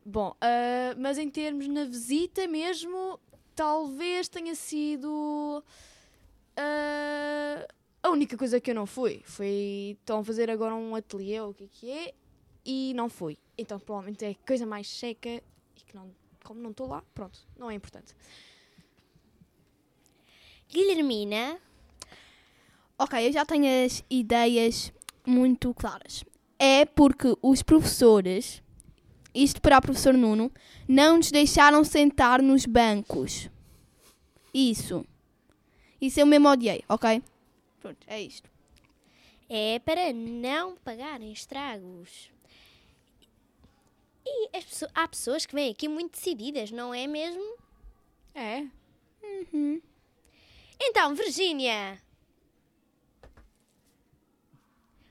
Bom, 0.06 0.36
ah, 0.40 0.96
mas 0.98 1.18
em 1.18 1.30
termos 1.30 1.68
na 1.68 1.86
visita 1.86 2.48
mesmo, 2.48 3.20
talvez 3.56 4.28
tenha 4.28 4.54
sido 4.54 5.64
ah, 6.58 7.68
a 8.04 8.10
única 8.10 8.38
coisa 8.38 8.60
que 8.60 8.72
eu 8.72 8.76
não 8.76 8.86
fui. 8.86 9.22
Foi 9.26 9.98
estão 10.00 10.20
a 10.20 10.24
fazer 10.24 10.50
agora 10.50 10.76
um 10.76 10.96
ateliê, 10.96 11.40
ou 11.42 11.52
o 11.52 11.54
que 11.54 11.64
é 11.64 11.68
que 11.68 11.92
é, 11.92 12.14
e 12.66 12.94
não 12.96 13.10
fui. 13.10 13.38
Então 13.58 13.80
provavelmente 13.80 14.26
é 14.26 14.32
a 14.32 14.48
coisa 14.48 14.66
mais 14.66 14.88
seca 14.88 15.30
e 15.30 15.82
que 15.86 15.96
não, 15.96 16.10
como 16.44 16.60
não 16.60 16.72
estou 16.72 16.88
lá, 16.88 17.04
pronto, 17.14 17.40
não 17.58 17.70
é 17.70 17.74
importante. 17.74 18.16
Guilhermina, 20.70 21.60
Ok, 22.98 23.28
eu 23.28 23.34
já 23.34 23.46
tenho 23.46 23.86
as 23.86 24.06
ideias 24.10 24.94
muito 25.26 25.74
claras. 25.74 26.24
É 26.58 26.86
porque 26.86 27.36
os 27.42 27.62
professores, 27.62 28.64
isto 29.34 29.62
para 29.62 29.78
o 29.78 29.82
professor 29.82 30.14
Nuno, 30.14 30.50
não 30.88 31.18
nos 31.18 31.30
deixaram 31.30 31.84
sentar 31.84 32.42
nos 32.42 32.66
bancos. 32.66 33.50
Isso. 34.54 35.06
Isso 36.06 36.20
eu 36.20 36.26
mesmo 36.26 36.48
odiei, 36.50 36.84
ok? 36.88 37.22
Pronto, 37.82 37.98
é 38.08 38.22
isto. 38.22 38.50
é 39.50 39.80
para 39.80 40.12
não 40.14 40.76
pagarem 40.78 41.32
estragos. 41.32 42.32
E 44.26 44.58
as 44.58 44.64
pesso- 44.66 44.88
há 44.94 45.08
pessoas 45.08 45.46
que 45.46 45.54
vêm 45.54 45.72
aqui 45.72 45.88
muito 45.88 46.14
decididas, 46.14 46.72
não 46.72 46.94
é 46.94 47.06
mesmo? 47.06 47.44
É. 48.34 48.66
Então, 50.82 51.14
Virgínia, 51.16 52.02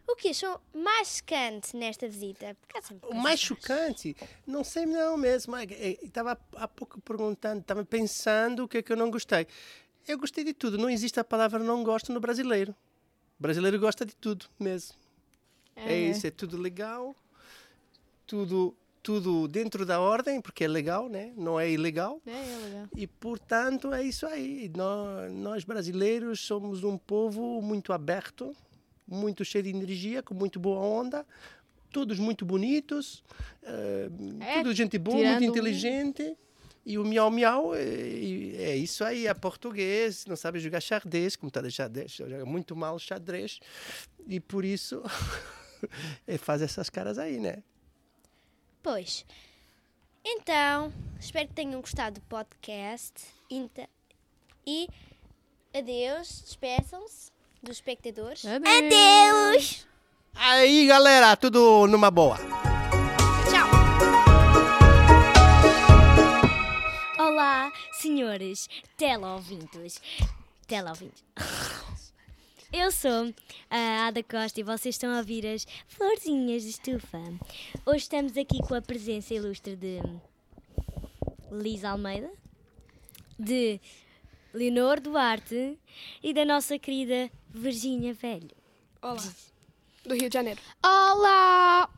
o 0.07 0.15
que 0.17 0.29
achou 0.29 0.61
mais 0.73 1.09
secante 1.09 1.77
nesta 1.77 2.09
visita? 2.09 2.57
O 3.09 3.15
mais 3.15 3.41
chocante, 3.41 4.17
não 4.47 4.63
sei 4.65 4.85
não 4.87 5.17
mesmo, 5.17 5.55
estava 6.03 6.39
há 6.57 6.69
pouco 6.69 7.01
perguntando, 7.01 7.61
estava 7.61 7.85
pensando 7.85 8.65
o 8.65 8.69
que 8.69 8.79
é 8.79 8.83
que 8.83 8.93
eu 8.93 8.97
não 8.97 9.11
gostei. 9.11 9.47
Eu 10.07 10.19
gostei 10.19 10.45
de 10.45 10.53
tudo, 10.53 10.77
não 10.77 10.91
existe 10.91 11.19
a 11.19 11.25
palavra 11.25 11.59
não 11.59 11.83
gosto 11.83 12.13
no 12.13 12.21
brasileiro. 12.21 12.75
O 13.39 13.43
brasileiro 13.43 13.79
gosta 13.79 14.05
de 14.05 14.15
tudo 14.15 14.47
mesmo. 14.59 14.95
É, 15.77 15.97
isso, 15.99 16.27
é 16.27 16.31
tudo 16.31 16.57
legal, 16.57 17.17
tudo, 18.27 18.77
tudo 19.03 19.49
dentro 19.49 19.85
da 19.85 20.01
ordem, 20.01 20.41
porque 20.41 20.65
é 20.65 20.69
legal, 20.69 21.09
né? 21.09 21.33
Não 21.37 21.59
é 21.59 21.71
ilegal. 21.71 22.21
É, 22.27 22.31
é 22.31 22.57
legal. 22.65 22.89
E, 22.97 23.07
portanto, 23.07 23.93
é 23.93 24.03
isso 24.03 24.27
aí. 24.27 24.71
Nós, 24.77 25.33
nós 25.33 25.65
brasileiros 25.65 26.41
somos 26.41 26.85
um 26.85 26.97
povo 26.97 27.61
muito 27.61 27.93
aberto, 27.93 28.55
muito 29.07 29.45
cheio 29.45 29.65
de 29.65 29.71
energia, 29.71 30.23
com 30.23 30.35
muito 30.35 30.61
boa 30.61 30.79
onda, 30.81 31.27
todos 31.91 32.19
muito 32.19 32.45
bonitos, 32.45 33.23
eh, 33.63 34.09
É, 34.41 34.59
tudo 34.59 34.73
gente 34.75 34.99
boa, 34.99 35.17
muito 35.17 35.45
inteligente. 35.45 36.37
E 36.87 36.99
o 36.99 37.05
miau 37.05 37.31
miau 37.31 37.75
é, 37.75 37.83
é 37.83 38.77
isso 38.77 39.05
aí, 39.05 39.27
é 39.27 39.33
português, 39.33 40.27
não 40.27 40.37
sabe 40.37 40.59
jogar 40.59 40.81
xadrez, 40.81 41.35
como 41.35 41.49
está 41.49 41.63
de 41.63 41.71
xadrez, 41.71 42.13
joga 42.13 42.45
muito 42.45 42.77
mal 42.77 42.99
xadrez. 42.99 43.59
E 44.27 44.39
por 44.39 44.65
isso 44.65 45.03
é 46.27 46.37
faz 46.37 46.61
essas 46.61 46.91
caras 46.91 47.19
aí, 47.19 47.39
né? 47.39 47.63
Pois. 48.83 49.25
Então, 50.23 50.93
espero 51.19 51.49
que 51.49 51.55
tenham 51.55 51.81
gostado 51.81 52.21
do 52.21 52.27
podcast. 52.27 53.13
E 54.67 54.89
adeus, 55.75 56.43
despeçam-se 56.43 57.31
dos 57.63 57.77
espectadores. 57.77 58.45
Adeus! 58.45 59.87
Aí, 60.35 60.87
galera, 60.87 61.37
tudo 61.37 61.87
numa 61.87 62.11
boa. 62.11 62.37
Olá, 67.35 67.73
senhores 67.91 68.69
teleouvintes. 68.97 70.01
Teleouvintes. 70.69 71.25
Eu 72.73 72.93
sou 72.93 73.35
a 73.69 74.07
Ada 74.07 74.23
Costa 74.23 74.61
e 74.61 74.63
vocês 74.63 74.95
estão 74.95 75.13
a 75.13 75.19
ouvir 75.19 75.45
as 75.45 75.67
Florzinhas 75.89 76.63
de 76.63 76.69
Estufa. 76.69 77.19
Hoje 77.85 78.05
estamos 78.05 78.37
aqui 78.37 78.61
com 78.61 78.77
a 78.77 78.81
presença 78.81 79.35
ilustre 79.35 79.75
de 79.75 79.99
Liz 81.51 81.85
Almeida, 81.85 82.31
de 83.37 83.81
Leonor 84.53 85.01
Duarte 85.01 85.77
e 86.23 86.33
da 86.33 86.45
nossa 86.45 86.79
querida 86.79 87.29
Virgínia 87.51 88.15
Velho. 88.15 88.55
Olá. 89.03 89.35
Do 90.05 90.15
Rio 90.15 90.31
de 90.31 90.35
Janeiro. 90.35 90.61
Olá! 90.85 91.91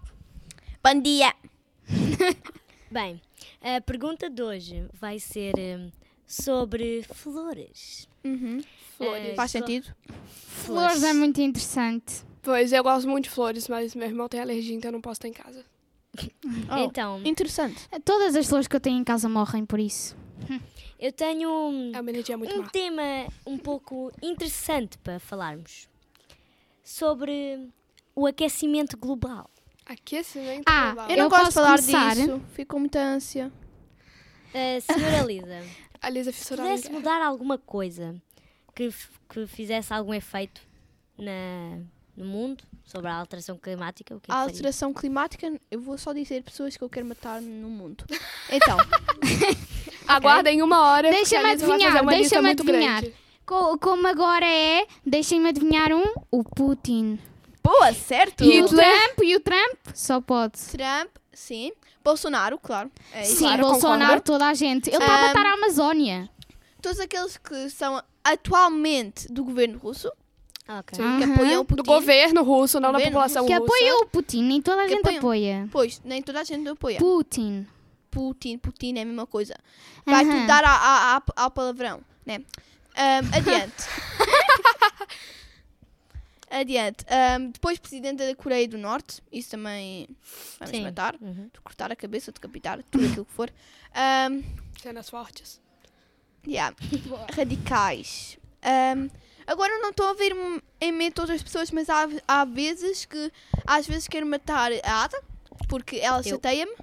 Bom 0.83 0.99
dia! 1.03 1.35
Bem, 2.90 3.20
a 3.61 3.81
pergunta 3.81 4.31
de 4.31 4.42
hoje 4.42 4.87
vai 4.92 5.18
ser 5.18 5.55
hum, 5.59 5.90
sobre 6.27 7.03
flores. 7.03 8.09
Uhum. 8.25 8.61
Eh, 9.01 9.35
Faz 9.37 9.51
sentido? 9.51 9.94
Flores 10.27 11.03
é 11.03 11.12
muito 11.12 11.40
interessante. 11.40 12.25
Pois, 12.42 12.72
eu 12.72 12.83
gosto 12.83 13.09
muito 13.09 13.25
de 13.25 13.31
flores, 13.31 13.68
mas 13.68 13.94
meu 13.94 14.07
irmão 14.07 14.29
tem 14.29 14.40
alergia, 14.40 14.75
então 14.75 14.88
eu 14.88 14.92
não 14.92 15.01
posso 15.01 15.18
estar 15.18 15.29
em 15.29 15.33
casa. 15.33 15.64
Oh, 16.70 16.79
Então, 16.79 17.20
Interessante. 17.25 17.87
Todas 18.05 18.35
as 18.35 18.46
flores 18.49 18.66
que 18.66 18.75
eu 18.75 18.81
tenho 18.81 18.99
em 18.99 19.05
casa 19.05 19.29
morrem 19.29 19.66
por 19.66 19.79
isso. 19.79 20.16
eu 20.99 21.12
tenho 21.12 21.51
hum, 21.51 21.92
É 21.94 22.01
um 22.55 22.62
má. 22.62 22.68
tema 22.70 23.03
um 23.46 23.59
pouco 23.59 24.11
interessante 24.22 24.96
para 24.99 25.18
falarmos 25.20 25.88
sobre 26.83 27.68
o 28.14 28.27
aquecimento 28.27 28.96
global. 28.96 29.51
Aquecimento 29.87 30.64
Ah, 30.66 30.87
global. 30.92 31.11
Eu 31.11 31.16
não 31.16 31.25
Eu 31.25 31.31
gosto 31.31 31.40
de 31.40 31.44
posso 31.46 31.55
falar 31.55 31.79
começar? 31.79 32.14
disso. 32.16 32.42
Fico 32.55 32.75
com 32.75 32.81
muita 32.81 32.99
ânsia. 33.01 33.53
Uh, 34.55 34.81
senhora 34.81 35.22
Lisa, 35.22 35.62
A 36.03 36.11
Lisa 36.11 36.33
se 36.33 36.49
pudesse 36.57 36.90
mudar 36.90 37.22
alguma 37.22 37.59
coisa 37.59 38.14
que, 38.75 38.90
que 39.29 39.46
fizesse 39.46 39.92
algum 39.92 40.12
efeito 40.14 40.61
na, 41.18 41.79
no 42.16 42.25
mundo 42.25 42.64
sobre 42.85 43.09
a 43.11 43.14
alteração 43.16 43.57
climática, 43.59 44.14
o 44.14 44.20
que 44.20 44.27
é 44.27 44.27
que 44.27 44.33
A 44.33 44.35
faria? 44.37 44.53
alteração 44.55 44.92
climática, 44.94 45.53
eu 45.70 45.81
vou 45.81 45.96
só 45.99 46.12
dizer 46.12 46.42
pessoas 46.42 46.77
que 46.77 46.83
eu 46.85 46.88
quero 46.88 47.07
matar 47.07 47.40
no 47.40 47.68
mundo. 47.68 48.05
Então, 48.51 48.77
Aguardem 50.07 50.62
uma 50.62 50.81
hora, 50.90 51.11
Deixa-me 51.11 51.51
adivinhar, 51.51 52.05
deixa-me 52.07 52.51
adivinhar. 52.51 53.01
grande. 53.03 53.14
Como 53.44 54.07
agora 54.07 54.46
é, 54.46 54.87
deixem-me 55.05 55.49
adivinhar 55.49 55.92
um, 55.92 56.05
o 56.31 56.42
Putin. 56.44 57.18
Boa, 57.66 57.92
certo? 57.92 58.44
E 58.44 58.62
o 58.62 58.66
Trump, 58.68 59.18
e 59.22 59.37
o 59.37 59.40
Trump, 59.40 59.79
só 59.94 60.20
pode. 60.20 60.59
Trump, 60.59 61.11
sim. 61.33 61.72
Bolsonaro, 62.05 62.59
claro. 62.59 62.90
É. 63.12 63.24
Sim, 63.24 63.38
claro, 63.38 63.62
Bolsonaro, 63.62 64.00
concordo. 64.05 64.22
toda 64.22 64.46
a 64.46 64.55
gente. 64.55 64.88
Ele 64.88 64.96
está 64.96 65.14
a 65.14 65.22
matar 65.29 65.46
a 65.46 65.52
Amazónia. 65.55 66.31
Todos 66.81 67.00
aqueles 67.00 67.37
que 67.37 67.68
são 67.70 68.00
atualmente 68.22 69.26
do 69.33 69.42
governo 69.42 69.76
russo, 69.79 70.11
Ok. 70.68 70.96
que 70.98 71.24
apoiam 71.24 71.62
o 71.62 71.64
Putin. 71.64 71.83
Do 71.83 71.85
governo 71.87 72.42
russo, 72.44 72.79
não 72.79 72.92
da 72.92 73.00
população 73.00 73.44
Que 73.46 73.52
russa. 73.55 73.64
apoia 73.64 73.96
o 73.96 74.07
Putin, 74.07 74.42
nem 74.44 74.62
toda 74.62 74.83
a 74.83 74.87
Que 74.87 74.90
gente 74.94 75.00
apoiam. 75.00 75.18
apoia. 75.18 75.68
Pois, 75.72 76.00
nem 76.05 76.22
toda 76.22 76.40
a 76.40 76.44
gente 76.44 76.68
apoia. 76.68 76.98
Putin. 76.98 77.66
Putin, 78.11 78.57
Putin 78.59 78.98
é 78.98 79.02
a 79.02 79.05
mesma 79.05 79.26
coisa. 79.26 79.55
Vai 80.07 80.24
Aham. 80.24 80.33
tudo 80.33 80.46
dar 80.46 80.64
a- 80.64 80.70
a- 80.70 81.16
a- 81.16 81.22
ao 81.44 81.50
palavrão, 81.50 82.00
né? 82.24 82.40
Ahm, 82.96 83.29
adiante. 83.35 83.85
adiante. 86.61 87.05
Ahm, 87.09 87.51
depois, 87.51 87.79
presidente 87.79 88.19
da 88.27 88.35
Coreia 88.35 88.66
do 88.69 88.79
Norte. 88.79 89.23
Isso 89.33 89.51
também 89.51 90.09
vamos 90.59 90.77
Sim. 90.77 90.83
matar. 90.83 91.14
Uhum. 91.21 91.49
De 91.53 91.61
cortar 91.61 91.90
a 91.92 91.97
cabeça, 91.97 92.33
decapitar, 92.33 92.83
tudo 92.90 93.07
aquilo 93.07 93.25
que 93.25 93.33
for. 93.33 93.51
Ahm, 93.95 94.42
Cenas 94.83 95.09
fortes. 95.11 95.61
yeah. 96.47 96.75
Radicais. 97.35 98.38
Ahm, 98.62 99.09
agora 99.47 99.73
eu 99.73 99.83
não 99.83 99.90
estou 99.90 100.07
a 100.09 100.14
ver 100.14 100.33
em 100.81 100.92
mente 100.92 101.21
outras 101.21 101.42
pessoas, 101.42 101.71
mas 101.71 101.88
há, 101.88 102.09
há 102.27 102.45
vezes 102.45 103.05
que 103.05 103.33
às 103.66 103.87
vezes 103.87 104.07
quero 104.09 104.27
matar 104.27 104.71
a 104.85 105.05
Ada, 105.05 105.21
porque 105.69 105.97
ela 105.97 106.19
Eu. 106.19 106.25
chateia-me. 106.25 106.75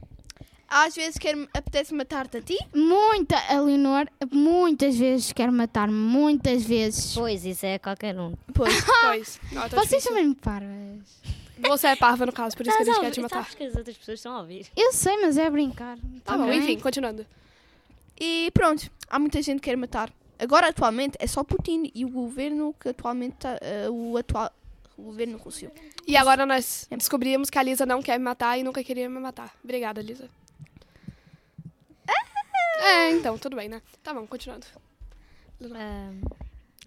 Às 0.67 0.95
vezes 0.95 1.17
quero, 1.17 1.47
apetece 1.53 1.93
matar-te 1.93 2.37
a 2.37 2.41
ti. 2.41 2.57
Muita, 2.73 3.37
a 3.37 3.61
Leonor, 3.61 4.07
muitas 4.31 4.95
vezes 4.97 5.31
quer 5.31 5.51
matar-me, 5.51 5.93
muitas 5.93 6.63
vezes. 6.63 7.13
Pois, 7.13 7.45
isso 7.45 7.65
é 7.65 7.77
qualquer 7.77 8.19
um. 8.19 8.33
Pois. 8.53 8.73
Pois. 9.03 9.39
Não, 9.51 9.61
Vocês 9.63 9.81
difícil. 9.83 10.01
são 10.01 10.13
mesmo 10.13 10.35
parvas. 10.35 11.21
Você 11.59 11.87
é 11.87 11.95
parva, 11.95 12.25
no 12.25 12.31
caso, 12.33 12.57
por 12.57 12.65
isso 12.65 12.75
que 12.75 12.81
a 12.81 12.85
gente 12.85 12.99
quer 12.99 13.11
te 13.11 13.21
matar. 13.21 13.43
sabes 13.43 13.55
que 13.55 13.63
as 13.63 13.75
outras 13.75 13.95
pessoas 13.95 14.19
estão 14.19 14.35
a 14.35 14.39
ouvir. 14.39 14.65
Eu 14.75 14.91
sei, 14.91 15.15
mas 15.21 15.37
é 15.37 15.49
brincar. 15.49 15.97
Tá 16.23 16.37
bom, 16.37 16.47
bem? 16.47 16.59
enfim, 16.59 16.79
continuando. 16.79 17.25
E 18.19 18.49
pronto, 18.53 18.89
há 19.09 19.19
muita 19.19 19.41
gente 19.41 19.59
que 19.59 19.69
quer 19.69 19.77
matar. 19.77 20.11
Agora, 20.39 20.69
atualmente, 20.69 21.15
é 21.19 21.27
só 21.27 21.43
Putin 21.43 21.91
e 21.93 22.03
o 22.03 22.09
governo 22.09 22.75
que 22.79 22.89
atualmente 22.89 23.35
tá, 23.37 23.57
eh, 23.61 23.87
o 23.89 24.17
atual 24.17 24.51
o 24.97 25.03
governo 25.03 25.37
russo. 25.37 25.67
E 26.07 26.15
agora 26.17 26.45
nós 26.45 26.87
descobrimos 26.91 27.49
que 27.49 27.57
a 27.57 27.63
Lisa 27.63 27.85
não 27.85 28.01
quer 28.01 28.17
me 28.17 28.25
matar 28.25 28.57
e 28.57 28.63
nunca 28.63 28.83
queria 28.83 29.09
me 29.09 29.19
matar. 29.19 29.53
Obrigada, 29.63 30.01
Lisa. 30.01 30.29
É, 32.79 33.11
então, 33.11 33.37
tudo 33.37 33.55
bem, 33.55 33.69
né? 33.69 33.81
Tá 34.01 34.13
bom, 34.13 34.25
continuando. 34.27 34.65
Ah, 35.73 36.11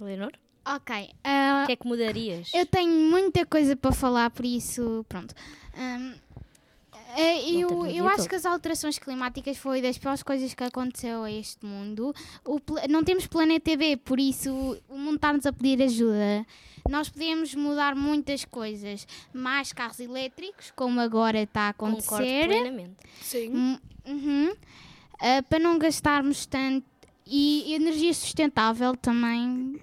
Leonor, 0.01 0.33
Ok. 0.67 1.11
ah, 1.25 1.63
o 1.63 1.67
que 1.67 1.73
é 1.73 1.77
que 1.77 1.87
mudarias? 1.87 2.51
eu 2.53 2.67
tenho 2.67 2.91
muita 3.11 3.47
coisa 3.47 3.75
para 3.77 3.93
falar, 3.93 4.31
por 4.31 4.45
isso, 4.45 5.05
pronto. 5.09 5.35
Ahm, 5.75 6.15
eh, 7.17 7.51
eu, 7.51 7.87
eu 7.87 8.07
acho 8.09 8.29
que 8.29 8.35
as 8.35 8.45
alterações 8.45 8.99
climáticas 8.99 9.57
foi 9.57 9.81
das 9.81 9.97
piores 9.97 10.23
coisas 10.23 10.53
que 10.53 10.65
aconteceu 10.65 11.23
a 11.23 11.31
este 11.31 11.65
mundo. 11.65 12.15
O 12.45 12.61
não 12.91 13.03
temos 13.03 13.27
planeta 13.27 13.75
B, 13.77 13.97
por 13.97 14.21
isso 14.21 14.79
o 14.89 14.99
mundo 14.99 15.17
está-nos 15.17 15.47
a 15.47 15.53
pedir 15.53 15.83
ajuda. 15.83 16.45
Nós 16.91 17.09
podemos 17.09 17.55
mudar 17.55 17.95
muitas 17.97 18.45
coisas. 18.45 19.07
Mais 19.33 19.73
carros 19.73 19.99
elétricos, 19.99 20.71
como 20.77 21.01
agora 21.01 21.41
está 21.43 21.69
a 21.69 21.73
Concordo 21.73 22.05
acontecer. 22.05 22.47
plenamente. 22.49 22.97
Sim. 23.23 23.49
Hum, 23.55 23.79
uhum. 24.07 24.55
Ah, 25.21 25.43
para 25.49 25.59
não 25.59 25.79
gastarmos 25.79 26.47
tanto. 26.47 26.87
E 27.27 27.75
energia 27.75 28.15
sustentável 28.15 28.97
também. 28.97 29.81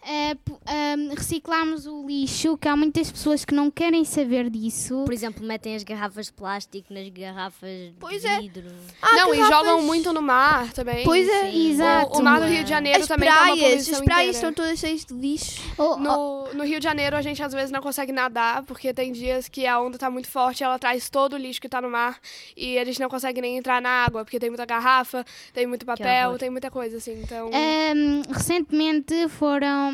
Ah, 0.00 0.34
p- 0.42 0.52
ah, 0.64 0.94
reciclarmos 1.16 1.86
o 1.86 2.06
lixo, 2.06 2.56
que 2.56 2.68
há 2.68 2.76
muitas 2.76 3.10
pessoas 3.10 3.44
que 3.44 3.52
não 3.52 3.70
querem 3.70 4.04
saber 4.04 4.48
disso. 4.48 5.02
Por 5.04 5.12
exemplo, 5.12 5.44
metem 5.44 5.74
as 5.74 5.82
garrafas 5.82 6.26
de 6.26 6.32
plástico 6.32 6.94
nas 6.94 7.08
garrafas 7.08 7.68
Pois 7.98 8.22
de 8.22 8.26
é. 8.28 8.40
vidro. 8.40 8.64
não, 9.02 9.34
e 9.34 9.38
garrafas- 9.38 9.48
jogam 9.48 9.82
muito 9.82 10.12
no 10.12 10.22
mar 10.22 10.72
também. 10.72 11.04
Pois 11.04 11.28
é, 11.28 11.50
Sim. 11.50 11.70
Exato. 11.72 12.16
O, 12.16 12.20
o 12.20 12.22
mar 12.22 12.40
do 12.40 12.46
Rio 12.46 12.62
de 12.64 12.70
Janeiro 12.70 13.00
As 13.02 13.08
também 13.08 13.28
tem 13.28 13.36
uma 13.36 13.44
praias, 13.46 13.60
poluição 13.70 13.94
as 13.94 14.00
praias 14.04 14.36
inteira. 14.36 14.48
estão 14.48 14.52
todas 14.64 14.78
cheias 14.78 15.04
de 15.04 15.14
lixo. 15.14 15.60
Oh, 15.76 15.82
oh, 15.82 15.96
No, 15.96 16.48
no 16.54 16.64
Rio 16.64 16.78
de 16.78 16.84
Janeiro, 16.84 17.16
a 17.16 17.20
gente 17.22 17.42
às 17.42 17.52
vezes 17.52 17.70
não 17.70 17.80
consegue 17.82 18.12
nadar, 18.12 18.62
porque 18.62 18.94
tem 18.94 19.12
dias 19.12 19.48
que 19.48 19.66
a 19.66 19.80
onda 19.80 19.98
tá 19.98 20.08
muito 20.08 20.28
forte, 20.28 20.62
ela 20.64 20.78
traz 20.78 21.10
todo 21.10 21.34
o 21.34 21.36
lixo 21.36 21.60
que 21.60 21.68
tá 21.68 21.82
no 21.82 21.90
mar, 21.90 22.18
e 22.56 22.78
a 22.78 22.84
gente 22.84 23.00
não 23.00 23.08
consegue 23.08 23.40
nem 23.40 23.58
entrar 23.58 23.82
na 23.82 23.90
água, 24.04 24.24
porque 24.24 24.38
tem 24.38 24.48
muita 24.48 24.64
garrafa, 24.64 25.24
tem 25.52 25.66
muito 25.66 25.84
papel, 25.84 26.38
tem 26.38 26.48
muita 26.50 26.70
coisa, 26.70 26.96
assim. 26.98 27.20
Então, 27.20 27.50
Ahm, 27.52 28.22
recentemente 28.32 29.28
foram 29.28 29.87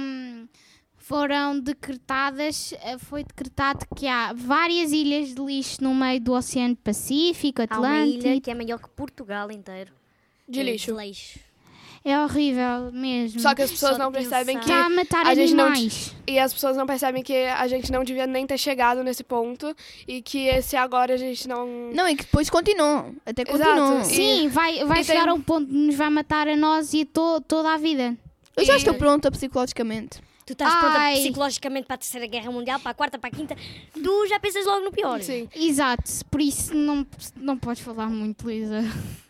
foram 0.97 1.61
decretadas 1.61 2.73
eh, 2.83 2.97
foi 2.99 3.25
decretado 3.25 3.85
que 3.95 4.07
há 4.07 4.33
várias 4.33 4.91
ilhas 4.93 5.35
de 5.35 5.41
lixo 5.43 5.83
no 5.83 5.95
meio 5.95 6.21
do 6.21 6.33
Oceano 6.33 6.77
Pacífico, 6.77 7.63
Há 7.69 7.79
uma 7.79 7.99
ilha 8.07 8.17
Atlântico. 8.19 8.41
que 8.45 8.51
é 8.51 8.55
maior 8.55 8.79
que 8.79 8.89
Portugal 8.91 9.51
inteiro. 9.51 9.93
de 10.49 10.61
Eh, 10.61 10.63
lixo. 10.63 10.95
De 10.95 11.07
lixo. 11.07 11.39
É 12.07 12.21
horrível 12.21 12.93
mesmo. 12.93 13.41
Só 13.41 13.55
que 13.55 13.63
as 13.63 13.71
pessoas 13.71 13.93
Só 13.93 13.99
não 13.99 14.13
percebem 14.13 14.59
que. 14.59 14.65
Está 14.65 14.85
a 14.85 14.91
matar 14.91 15.27
a 15.27 15.35
gente 15.35 15.55
não 15.55 15.69
animais. 15.69 16.15
E 16.27 16.39
as 16.39 16.53
pessoas 16.53 16.77
não 16.77 16.87
percebem 16.87 17.23
que 17.23 17.33
a 17.35 17.67
gente 17.67 17.91
não 17.91 18.05
devia 18.05 18.27
nem 18.27 18.47
ter 18.47 18.59
chegado 18.59 19.03
nesse 19.03 19.25
ponto, 19.25 19.75
e 20.07 20.21
que 20.21 20.47
esse 20.49 20.77
agora 20.77 21.15
a 21.15 21.17
gente 21.17 21.49
não. 21.49 21.67
Não, 21.95 22.07
e 22.07 22.15
que 22.15 22.25
depois 22.25 22.51
continuam. 22.51 23.15
Até 23.25 23.41
Exato. 23.43 23.59
continuam. 23.59 24.01
E- 24.03 24.05
Sim, 24.05 24.49
vai, 24.49 24.85
vai 24.85 25.01
e 25.01 25.05
chegar 25.05 25.23
tem- 25.23 25.31
a 25.31 25.35
um 25.35 25.41
ponto 25.41 25.67
de 25.67 25.75
nos 25.79 25.95
vai 25.95 26.11
matar 26.11 26.47
a 26.47 26.55
nós 26.57 26.93
e 26.93 27.07
to, 27.07 27.41
toda 27.49 27.73
a 27.73 27.79
vida. 27.79 28.15
Eu 28.57 28.65
já 28.65 28.77
estou 28.77 28.95
pronta 28.95 29.31
psicologicamente. 29.31 30.21
Tu 30.47 30.53
estás 30.53 30.75
pronta 30.75 30.99
Ai. 30.99 31.15
psicologicamente 31.17 31.87
para 31.87 31.95
a 31.95 31.99
Terceira 31.99 32.27
Guerra 32.27 32.51
Mundial, 32.53 32.79
para 32.79 32.91
a 32.91 32.95
Quarta, 32.95 33.19
para 33.19 33.29
a 33.29 33.33
Quinta. 33.33 33.57
Tu 33.95 34.27
já 34.27 34.39
pensas 34.39 34.67
logo 34.67 34.85
no 34.85 34.93
pior. 34.93 35.23
Sim. 35.23 35.49
Exato, 35.55 36.03
por 36.31 36.41
isso 36.41 36.75
não, 36.75 37.07
não 37.37 37.57
podes 37.57 37.83
falar 37.83 38.09
muito, 38.09 38.45
Luísa. 38.45 38.81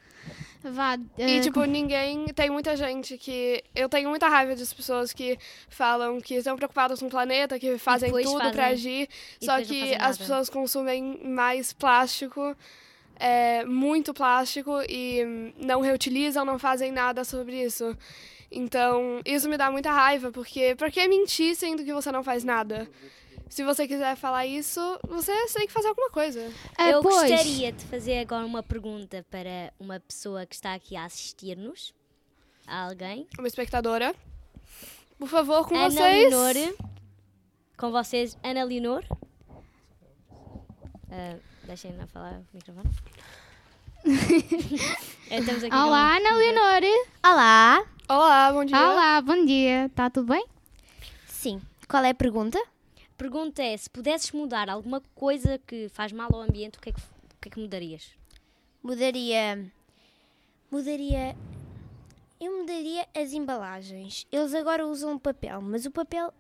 Vá. 0.65 0.97
E, 1.19 1.23
eh, 1.23 1.41
tipo, 1.41 1.63
ninguém. 1.65 2.25
Tem 2.35 2.49
muita 2.51 2.75
gente 2.75 3.19
que. 3.19 3.63
Eu 3.75 3.87
tenho 3.89 4.09
muita 4.09 4.29
raiva 4.29 4.57
das 4.57 4.73
pessoas 4.73 5.13
que 5.13 5.39
falam 5.69 6.21
que 6.23 6.35
estão 6.37 6.57
preocupadas 6.57 7.01
com 7.01 7.07
o 7.07 7.11
planeta, 7.11 7.59
que 7.59 7.77
fazem 7.79 8.09
depois 8.09 8.25
tudo 8.27 8.39
fazem- 8.39 8.53
pra 8.55 8.67
agir. 8.69 9.09
e 9.41 9.45
Só 9.45 9.59
depois 9.59 9.69
não 9.69 9.75
que 9.75 9.81
fazem 9.81 9.95
as 9.97 10.01
nada. 10.01 10.17
pessoas 10.17 10.49
consumem 10.51 11.21
mais 11.23 11.73
plástico, 11.75 12.57
é, 13.21 13.63
muito 13.67 14.15
plástico, 14.15 14.73
e 14.89 15.23
hum, 15.25 15.53
não 15.59 15.83
reutilizam, 15.83 16.47
não 16.47 16.59
fazem 16.59 16.91
nada 16.91 17.25
sobre 17.25 17.63
isso. 17.63 17.95
Então, 18.57 19.21
isso 19.25 19.49
me 19.49 19.57
dá 19.57 19.71
muita 19.71 19.91
raiva, 19.91 20.31
porque 20.31 20.75
por 20.77 20.91
que 20.91 21.07
mentir 21.09 21.57
sendo 21.57 21.85
que 21.85 21.93
você 21.93 22.13
não 22.13 22.23
faz 22.23 22.45
nada? 22.45 22.89
Se 23.49 23.63
você 23.65 23.87
quiser 23.87 24.17
falar 24.17 24.47
isso, 24.47 24.81
você 25.09 25.33
tem 25.49 25.67
que 25.67 25.73
fazer 25.73 25.89
alguma 25.89 26.11
coisa. 26.11 26.51
ah, 26.79 26.89
Eu 26.91 27.03
pois. 27.03 27.29
gostaria 27.31 27.73
de 27.73 27.85
fazer 27.87 28.19
agora 28.19 28.45
uma 28.47 28.63
pergunta 28.63 29.25
para 29.31 29.73
uma 29.79 30.01
pessoa 30.01 30.47
que 30.47 30.55
está 30.55 30.73
aqui 30.75 30.97
a 30.97 31.05
assistir-nos. 31.05 31.93
A 32.67 32.87
alguém. 32.87 33.27
Uma 33.39 33.47
espectadora. 33.47 34.15
Por 35.19 35.29
favor, 35.29 35.69
com 35.69 35.75
Ana 35.77 35.91
vocês. 35.91 36.33
Leonor. 36.33 36.75
Com 37.77 37.91
vocês, 37.91 38.39
Ana 38.43 38.65
Leonor. 38.65 39.05
Ah, 41.11 41.37
Deixem-na 41.65 42.07
falar 42.07 42.41
o 42.41 42.47
microfone. 42.57 42.91
É, 45.31 45.39
estamos 45.39 45.65
aqui 45.65 45.71
com- 45.71 45.77
Olá, 45.77 46.17
Ana 46.19 46.35
Leonor. 46.37 46.83
Olá. 47.25 47.85
Olá, 48.07 48.53
bom 48.53 48.65
dia. 48.67 48.77
Olá, 48.79 49.23
bom 49.23 49.45
dia. 49.47 49.87
Está 49.87 50.11
tudo 50.11 50.27
bem? 50.29 50.45
Sim. 51.27 51.59
Qual 51.89 52.05
é 52.05 52.11
a 52.11 52.15
pergunta? 52.15 52.63
Pergunta 53.17 53.63
é: 53.63 53.75
se 53.75 53.89
pudesses 53.89 54.31
mudar 54.33 54.69
alguma 54.69 55.01
coisa 55.15 55.59
que 55.67 55.89
faz 55.89 56.13
mal 56.13 56.29
ao 56.35 56.43
ambiente, 56.43 56.77
o 56.77 56.83
que 56.83 56.91
é 56.91 56.93
que, 56.93 57.01
o 57.01 57.37
que, 57.41 57.49
é 57.49 57.51
que 57.53 57.61
mudarias? 57.61 58.11
mudaria. 58.83 59.73
Mudaria. 60.71 61.35
Eu 62.39 62.59
mudaria 62.59 63.07
as 63.17 63.33
embalagens. 63.33 64.27
Eles 64.31 64.53
agora 64.55 64.87
usam 64.87 65.19
papel, 65.19 65.63
mas 65.63 65.87
o 65.87 65.91
papel 65.91 66.31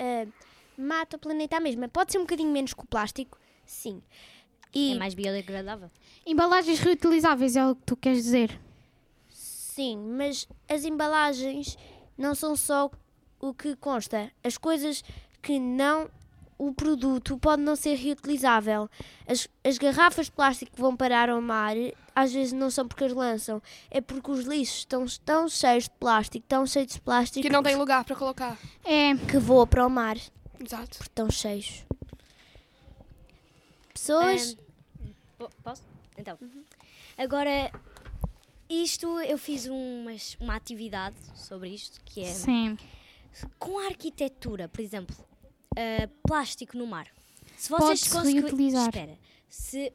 ah, 0.00 0.26
mata 0.76 1.16
o 1.16 1.20
planeta 1.20 1.58
à 1.58 1.60
mesma. 1.60 1.88
Pode 1.88 2.10
ser 2.10 2.18
um 2.18 2.22
bocadinho 2.22 2.50
menos 2.50 2.74
que 2.74 2.82
o 2.82 2.86
plástico, 2.86 3.38
sim. 3.64 4.02
E 4.74 4.92
É 4.92 4.94
mais 4.96 5.14
biodegradável. 5.14 5.90
Embalagens 6.26 6.80
reutilizáveis 6.80 7.54
é 7.56 7.66
o 7.66 7.76
que 7.76 7.82
tu 7.86 7.96
queres 7.96 8.24
dizer. 8.24 8.60
Sim, 9.28 9.96
mas 10.16 10.48
as 10.68 10.84
embalagens 10.84 11.76
não 12.16 12.34
são 12.34 12.56
só 12.56 12.90
o 13.40 13.52
que 13.54 13.76
consta. 13.76 14.30
As 14.42 14.56
coisas 14.58 15.02
que 15.42 15.58
não. 15.58 16.08
O 16.56 16.72
produto 16.72 17.36
pode 17.36 17.62
não 17.62 17.74
ser 17.74 17.96
reutilizável. 17.96 18.88
As, 19.26 19.48
as 19.64 19.76
garrafas 19.76 20.26
de 20.26 20.32
plástico 20.32 20.70
que 20.72 20.80
vão 20.80 20.96
parar 20.96 21.28
ao 21.28 21.42
mar, 21.42 21.74
às 22.14 22.32
vezes 22.32 22.52
não 22.52 22.70
são 22.70 22.86
porque 22.86 23.02
as 23.04 23.12
lançam, 23.12 23.60
é 23.90 24.00
porque 24.00 24.30
os 24.30 24.44
lixos 24.44 24.78
estão 24.78 25.04
tão 25.24 25.48
cheios 25.48 25.84
de 25.84 25.90
plástico, 25.90 26.46
tão 26.48 26.64
cheios 26.64 26.92
de 26.92 27.00
plástico 27.00 27.42
Que 27.42 27.52
não 27.52 27.60
tem 27.62 27.74
lugar 27.74 28.04
para 28.04 28.14
colocar. 28.14 28.56
É, 28.84 29.16
que 29.16 29.36
voa 29.36 29.66
para 29.66 29.84
o 29.84 29.90
mar, 29.90 30.16
Exato. 30.60 30.90
porque 30.96 31.02
estão 31.10 31.28
cheios. 31.28 31.84
Pessoas. 33.92 34.54
Po- 34.54 34.63
Posso? 35.62 35.82
Então. 36.16 36.38
Agora, 37.18 37.70
isto 38.68 39.20
eu 39.20 39.36
fiz 39.38 39.66
umas, 39.66 40.36
uma 40.40 40.54
atividade 40.56 41.16
sobre 41.34 41.70
isto, 41.70 42.00
que 42.04 42.20
é 42.22 42.32
sim. 42.32 42.78
com 43.58 43.78
a 43.78 43.86
arquitetura, 43.86 44.68
por 44.68 44.80
exemplo, 44.80 45.14
ah, 45.76 46.08
plástico 46.26 46.76
no 46.76 46.86
mar. 46.86 47.08
Se 47.56 47.68
vocês 47.70 47.80
Pode-se 48.08 48.10
conseguir- 48.10 48.40
reutilizar. 48.40 48.86
Espera, 48.88 49.18
se, 49.48 49.92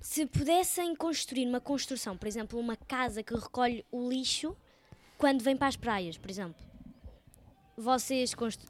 se 0.00 0.26
pudessem 0.26 0.94
construir 0.96 1.46
uma 1.46 1.60
construção, 1.60 2.16
por 2.16 2.26
exemplo, 2.28 2.58
uma 2.58 2.76
casa 2.76 3.22
que 3.22 3.34
recolhe 3.34 3.84
o 3.90 4.08
lixo 4.08 4.56
quando 5.16 5.42
vem 5.42 5.56
para 5.56 5.66
as 5.68 5.76
praias, 5.76 6.16
por 6.16 6.30
exemplo, 6.30 6.54
vocês 7.76 8.34
constru- 8.34 8.68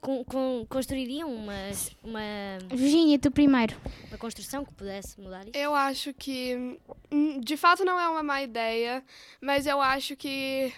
con- 0.00 0.24
con- 0.24 0.66
construiriam 0.68 1.32
uma, 1.32 1.54
uma, 2.02 2.20
Virgínia, 2.68 3.18
tu 3.18 3.30
primeiro. 3.30 3.76
Construção 4.22 4.64
que 4.64 4.72
pudesse 4.72 5.20
mudar 5.20 5.44
isto? 5.44 5.56
Eu 5.56 5.74
acho 5.74 6.14
que, 6.14 6.78
hum, 7.10 7.40
de 7.40 7.56
fato, 7.56 7.84
não 7.84 7.98
é 7.98 8.08
uma 8.08 8.22
má 8.22 8.40
ideia, 8.40 9.02
mas 9.40 9.66
eu 9.66 9.80
acho 9.80 10.14
que 10.14 10.72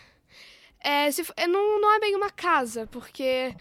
é, 0.81 1.11
se, 1.11 1.23
é, 1.37 1.47
não, 1.47 1.79
não 1.79 1.95
é 1.95 2.01
bem 2.01 2.17
uma 2.17 2.31
casa, 2.31 2.87
porque 2.87 3.55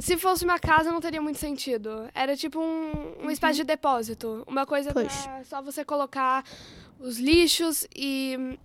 se 0.00 0.16
fosse 0.16 0.44
uma 0.44 0.60
casa 0.60 0.92
não 0.92 1.00
teria 1.00 1.20
muito 1.20 1.38
sentido. 1.40 2.08
Era 2.14 2.36
tipo 2.36 2.60
um, 2.60 3.14
uma 3.20 3.32
espécie 3.32 3.58
de 3.58 3.64
depósito, 3.64 4.44
uma 4.46 4.64
coisa 4.64 4.92
Pois. 4.92 5.12
pra 5.24 5.44
só 5.44 5.60
você 5.60 5.84
colocar 5.84 6.44
os 7.00 7.18
lixos 7.18 7.86
e 7.96 8.58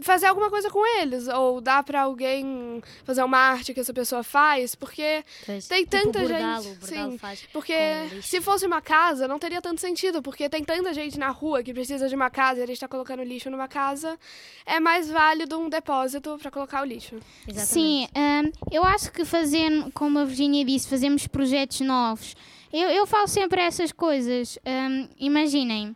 fazer 0.00 0.26
alguma 0.26 0.50
coisa 0.50 0.68
com 0.70 0.84
eles, 1.00 1.28
ou 1.28 1.60
dar 1.60 1.82
pra 1.84 2.02
alguém 2.02 2.82
fazer 3.04 3.22
uma 3.22 3.38
arte 3.38 3.72
que 3.72 3.80
essa 3.80 3.92
pessoa 3.94 4.22
faz, 4.24 4.74
porque 4.74 5.24
Pois, 5.46 5.68
tem 5.68 5.84
tipo 5.84 5.90
tanta 5.90 6.18
bordalo, 6.20 6.62
gente- 6.64 6.78
bordalo 6.80 7.12
sim, 7.12 7.18
faz 7.18 7.42
porque 7.52 7.74
se 8.22 8.40
fosse 8.40 8.66
uma 8.66 8.80
casa, 8.82 9.28
não 9.28 9.38
teria 9.38 9.62
tanto 9.62 9.80
sentido, 9.80 10.20
porque 10.20 10.48
tem 10.48 10.64
tanta 10.64 10.92
gente 10.92 11.18
na 11.18 11.28
rua 11.28 11.62
que 11.62 11.72
precisa 11.72 12.08
de 12.08 12.14
uma 12.14 12.28
casa 12.30 12.60
e 12.60 12.62
a 12.64 12.66
gente 12.66 12.76
está 12.76 12.88
colocando 12.88 13.22
lixo 13.22 13.48
numa 13.50 13.68
casa. 13.68 14.18
É 14.66 14.80
mais 14.80 15.08
válido 15.10 15.58
um 15.58 15.68
depósito 15.68 16.36
para 16.38 16.50
colocar 16.50 16.82
o 16.82 16.84
lixo. 16.84 17.16
Exatamente. 17.46 17.66
Sim, 17.66 18.08
hum, 18.16 18.50
eu 18.72 18.82
acho 18.84 19.12
que 19.12 19.24
fazendo, 19.24 19.92
como 19.92 20.18
a 20.18 20.24
Virginia 20.24 20.64
disse, 20.64 20.88
fazemos 20.88 21.26
projetos 21.26 21.80
novos. 21.80 22.34
Eu, 22.72 22.88
eu 22.88 23.06
falo 23.06 23.28
sempre 23.28 23.60
essas 23.60 23.92
coisas. 23.92 24.58
Hum, 24.66 25.08
imaginem, 25.18 25.94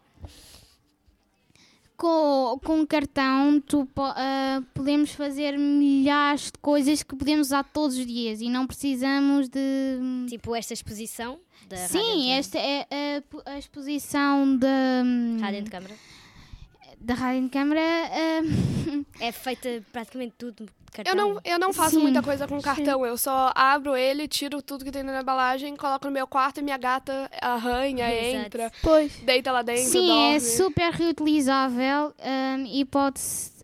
com, 1.98 2.58
com 2.64 2.80
um 2.80 2.86
cartão 2.86 3.60
tu, 3.60 3.86
ah, 3.96 4.62
podemos 4.72 5.10
fazer 5.10 5.58
milhares 5.58 6.44
de 6.44 6.58
coisas 6.62 7.02
que 7.02 7.16
podemos 7.16 7.48
usar 7.48 7.64
todos 7.64 7.98
os 7.98 8.06
dias 8.06 8.40
e 8.40 8.48
não 8.48 8.66
precisamos 8.66 9.48
de. 9.48 9.98
Tipo 10.28 10.54
esta 10.54 10.72
exposição 10.72 11.40
da 11.68 11.76
Sim, 11.76 12.30
esta 12.30 12.56
é 12.56 12.86
a, 13.44 13.50
a 13.50 13.58
exposição 13.58 14.56
da, 14.56 15.02
hum, 15.04 15.38
Rádio 15.40 15.64
de 15.64 15.70
Câmara. 15.70 15.94
da 17.00 17.14
Rádio 17.14 17.42
de 17.42 17.48
Câmara. 17.50 17.80
hum, 18.44 19.04
É 19.20 19.32
feita 19.32 19.84
praticamente 19.92 20.34
tudo 20.38 20.66
cartão. 21.04 21.28
Eu 21.28 21.34
não, 21.34 21.40
eu 21.44 21.58
não 21.58 21.72
faço 21.72 21.96
Sim, 21.96 22.02
muita 22.02 22.22
coisa 22.22 22.46
com 22.46 22.60
cartão, 22.60 23.04
eu 23.06 23.16
só 23.16 23.52
abro 23.54 23.96
ele, 23.96 24.26
tiro 24.28 24.60
tudo 24.62 24.84
que 24.84 24.90
tem 24.90 25.02
na 25.02 25.20
embalagem, 25.20 25.74
coloco 25.76 26.04
no 26.06 26.10
meu 26.12 26.26
quarto 26.26 26.58
e 26.58 26.62
minha 26.62 26.76
gata 26.78 27.30
arranha, 27.40 28.08
Exato. 28.12 28.46
entra, 28.46 28.72
Pois. 28.82 29.12
deita 29.18 29.52
lá 29.52 29.62
dentro, 29.62 29.84
Sim, 29.90 30.06
dorme. 30.06 30.36
é 30.36 30.40
super 30.40 30.92
reutilizável 30.92 32.14
hum, 32.18 32.64
e, 32.66 32.84
pode, 32.84 33.20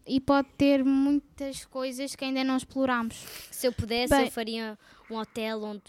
e 0.07 0.21
pode 0.21 0.49
ter 0.57 0.85
muitas 0.85 1.65
coisas 1.65 2.15
que 2.15 2.25
ainda 2.25 2.43
não 2.45 2.57
exploramos. 2.57 3.17
Se 3.51 3.67
eu 3.67 3.73
pudesse, 3.73 4.15
Bem- 4.15 4.27
eu 4.27 4.31
faria 4.31 4.79
um 5.11 5.17
hotel 5.17 5.63
onde 5.63 5.83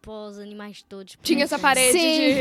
para, 0.00 0.12
os 0.12 0.38
animais 0.38 0.82
todos. 0.82 1.16
Tinha 1.22 1.44
essa 1.44 1.58
parede 1.58 1.98
Sim. 1.98 2.34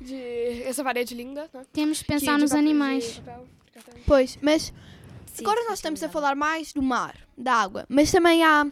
de, 0.00 0.06
de... 0.06 0.62
Essa 0.62 0.82
parede 0.82 1.14
linda, 1.14 1.48
né? 1.52 1.62
Temos 1.72 1.98
que 1.98 2.04
Que 2.06 2.12
pensar 2.14 2.36
de 2.36 2.40
nos 2.42 2.50
de 2.50 2.56
animais. 2.56 3.18
papel, 3.18 3.44
de. 3.44 4.00
Pois, 4.06 4.38
mas 4.40 4.72
Sim, 5.32 5.42
agora 5.44 5.60
sim, 5.62 5.68
nós 5.68 5.78
estamos 5.78 6.02
a 6.02 6.08
falar 6.08 6.34
mais 6.34 6.72
do 6.72 6.82
mar, 6.82 7.16
da 7.36 7.54
água, 7.54 7.86
mas 7.88 8.10
também 8.10 8.44
há, 8.44 8.66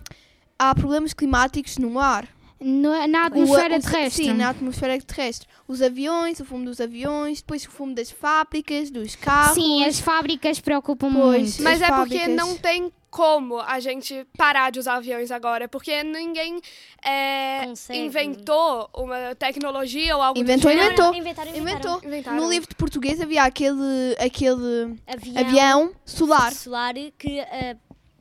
há 0.59 0.75
problemas 0.75 1.13
climáticos 1.13 1.79
no 1.79 1.91
mar. 1.91 2.29
No- 2.63 3.07
na 3.09 3.25
atmosfera 3.25 3.79
o- 3.79 3.81
terrestre. 3.81 4.25
Sim, 4.27 4.35
na 4.35 4.51
atmosfera 4.51 5.01
terrestre. 5.01 5.49
Os 5.67 5.81
aviões, 5.81 6.41
o 6.41 6.45
fumo 6.45 6.67
dos 6.67 6.79
aviões, 6.79 7.39
depois 7.41 7.65
o 7.65 7.71
fumo 7.71 7.95
das 7.95 8.11
fábricas, 8.11 8.91
dos 8.91 9.17
carros. 9.17 9.55
Sim, 9.55 9.83
as 9.87 9.99
fábricas 9.99 10.61
preocupam 10.61 11.11
Pois. 11.11 11.43
muito. 11.57 11.63
Mas 11.63 11.81
as 11.81 11.89
é 11.89 11.93
porque 11.97 12.19
fábricas. 12.19 12.37
não 12.37 12.57
tem 12.59 12.93
como 13.11 13.59
a 13.61 13.81
gente 13.81 14.25
parar 14.37 14.71
de 14.71 14.79
usar 14.79 14.95
aviões 14.95 15.31
agora, 15.31 15.69
porque 15.69 16.03
ninguém 16.05 16.61
é, 17.05 17.65
Consegue. 17.67 17.99
inventou 17.99 18.89
uma 18.95 19.35
tecnologia 19.35 20.17
ou 20.17 20.23
algo 20.23 20.39
Inventou, 20.39 20.71
do 20.71 20.77
gênero. 20.77 20.87
inventou. 20.95 21.15
Inventaram, 21.15 21.51
inventaram. 21.51 21.73
Inventou. 21.91 22.09
Inventaram. 22.09 22.37
No 22.41 22.49
livro 22.51 22.69
de 22.69 22.75
português 22.77 23.21
havia 23.21 23.43
aquele, 23.43 24.17
aquele 24.19 24.97
Avião, 25.07 25.39
avião 25.39 25.93
solar. 26.05 26.53
solar 26.53 26.95
que 27.19 27.41
ah, 27.41 27.77